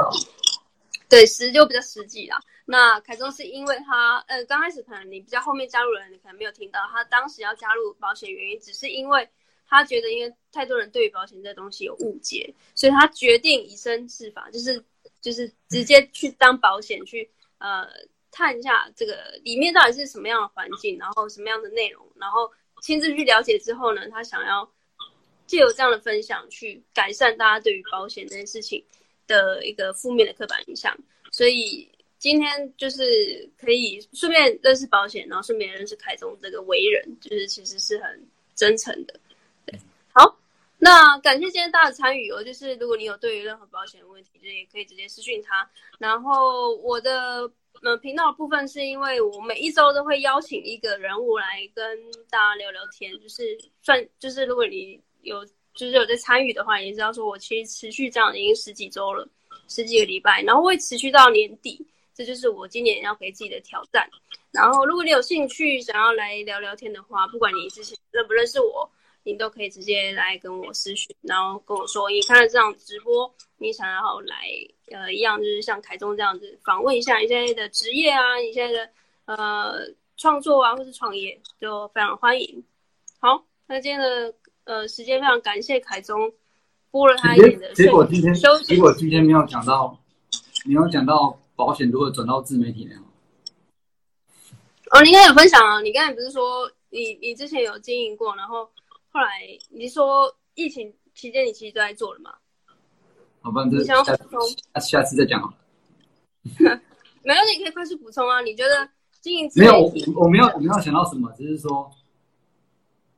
[1.09, 2.39] 对，实就比较实际啦。
[2.65, 9.27] 那凯中是因为他，呃，刚开始可能你比较后面加入人，你可能没有听到他当时要加入保险原因，只是因为
[9.67, 14.83] 他觉得因为太多人对于保险这东西有误解，所以他决定以身试法，就是
[15.19, 17.87] 就是直接去当保险去呃
[18.29, 22.51] 探一下这个里面到底是什么样的环境，然后什么样的内容，然后
[22.81, 24.69] 亲自去了解之后呢，他想要
[25.45, 28.83] 借由这样的分享去改善大家对于保险这件事情
[29.27, 30.97] 的一个负面的刻板印象，
[31.31, 31.89] 所以。
[32.19, 39.17] 今天就是可以顺便认识保险，然后顺便认识凯中这个为人，就是其实是很真诚的。
[39.65, 39.79] 对，
[40.11, 40.37] 好，
[40.79, 42.43] 那感谢今天大家的参与哦。
[42.43, 45.71] 就是如果你有对于任何保险的问题，就也可以直接私讯他。
[45.97, 47.49] 然后我的
[47.83, 51.99] 呃频道的部分是因为我每一周都会邀请一个人物来跟
[52.29, 59.27] 大家聊聊天，就是算就是如果你有就是有在参与的话，也知道说我其实持续这样已经十几周了，
[59.67, 61.85] 十几个礼拜，然后会持续到年底。
[62.13, 64.05] 这就是我今年要给自己的挑战。
[64.51, 68.91] 然后，如果你有兴趣想要来聊聊天的话，不管你之前认不认识我，
[69.23, 74.49] 你都可以直接来跟我私讯，然后跟我说你看了这样直播，你想要来
[74.91, 78.89] 呃一样，就是像凯中这样子访问一下你现在的职业啊，你现在的
[79.25, 79.79] 呃
[80.17, 82.63] 创作啊，或是创业，就非常欢迎。
[83.19, 84.33] 好，那今天的
[84.63, 86.31] 呃时间非常感谢凯中
[86.91, 88.33] 播了他一点的结果今天
[88.63, 89.97] 结果今天没有讲到，
[90.65, 91.39] 没有讲到。
[91.59, 92.95] 保险如何转到自媒体呢？
[94.91, 95.81] 哦，你应该有分享啊！
[95.81, 98.63] 你刚才不是说你你之前有经营过，然后
[99.11, 102.33] 后来你说疫情期间你其实都在做了吗？
[103.41, 104.49] 好吧，你想要补充？
[104.73, 105.55] 下下次再讲好了。
[107.23, 108.41] 没有，你可以快速补充啊！
[108.41, 108.89] 你觉得
[109.21, 109.73] 经营没有？
[109.81, 109.91] 我
[110.23, 111.91] 我没有我没有想到什么，只是说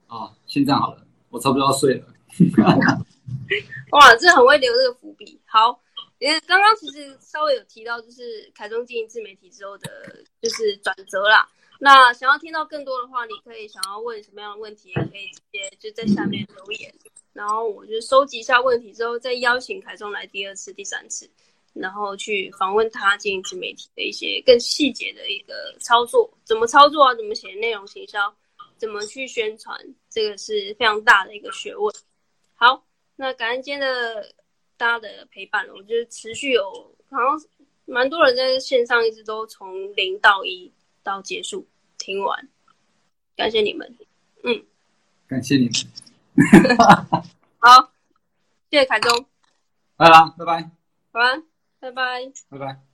[0.07, 2.05] 哦，先这样好了，我差不多要睡了。
[3.91, 5.39] 哇，这很会留这个伏笔。
[5.45, 5.79] 好。
[6.19, 9.89] 因为刚刚其实稍微有提到，就是凯中经营自媒体之后的，
[10.39, 11.49] 就是转折啦。
[11.79, 16.93] 那想要听到更多的话，你可以想要问什么样的问题，也可以直接就在下面留言，
[17.33, 21.29] 然后我就收集一下问题之后，再邀请凯中来第二次、第三次，
[21.73, 27.15] 然后去访问他经营自媒体的一些更细节的一个操作，怎么操作啊？
[27.15, 28.33] 怎么写内容行销？
[28.77, 29.79] 怎么去宣传？
[30.09, 31.93] 这个是非常大的一个学问。
[32.55, 34.33] 好，那感恩今天的。
[34.77, 36.63] 大家的陪伴，我觉得持续有
[37.11, 37.49] 好像
[37.85, 40.73] 蛮多人在线上一直都从零到一
[41.03, 41.63] 到结束
[41.99, 42.49] 听完，
[43.35, 43.95] 感谢你们，
[44.43, 44.59] 嗯，
[45.27, 45.73] 感谢你们，
[47.59, 47.91] 好，
[48.69, 49.25] 谢谢凯中，
[49.97, 50.69] 拜啦，拜拜，
[51.11, 51.43] 晚安，
[51.79, 52.90] 拜拜，拜拜。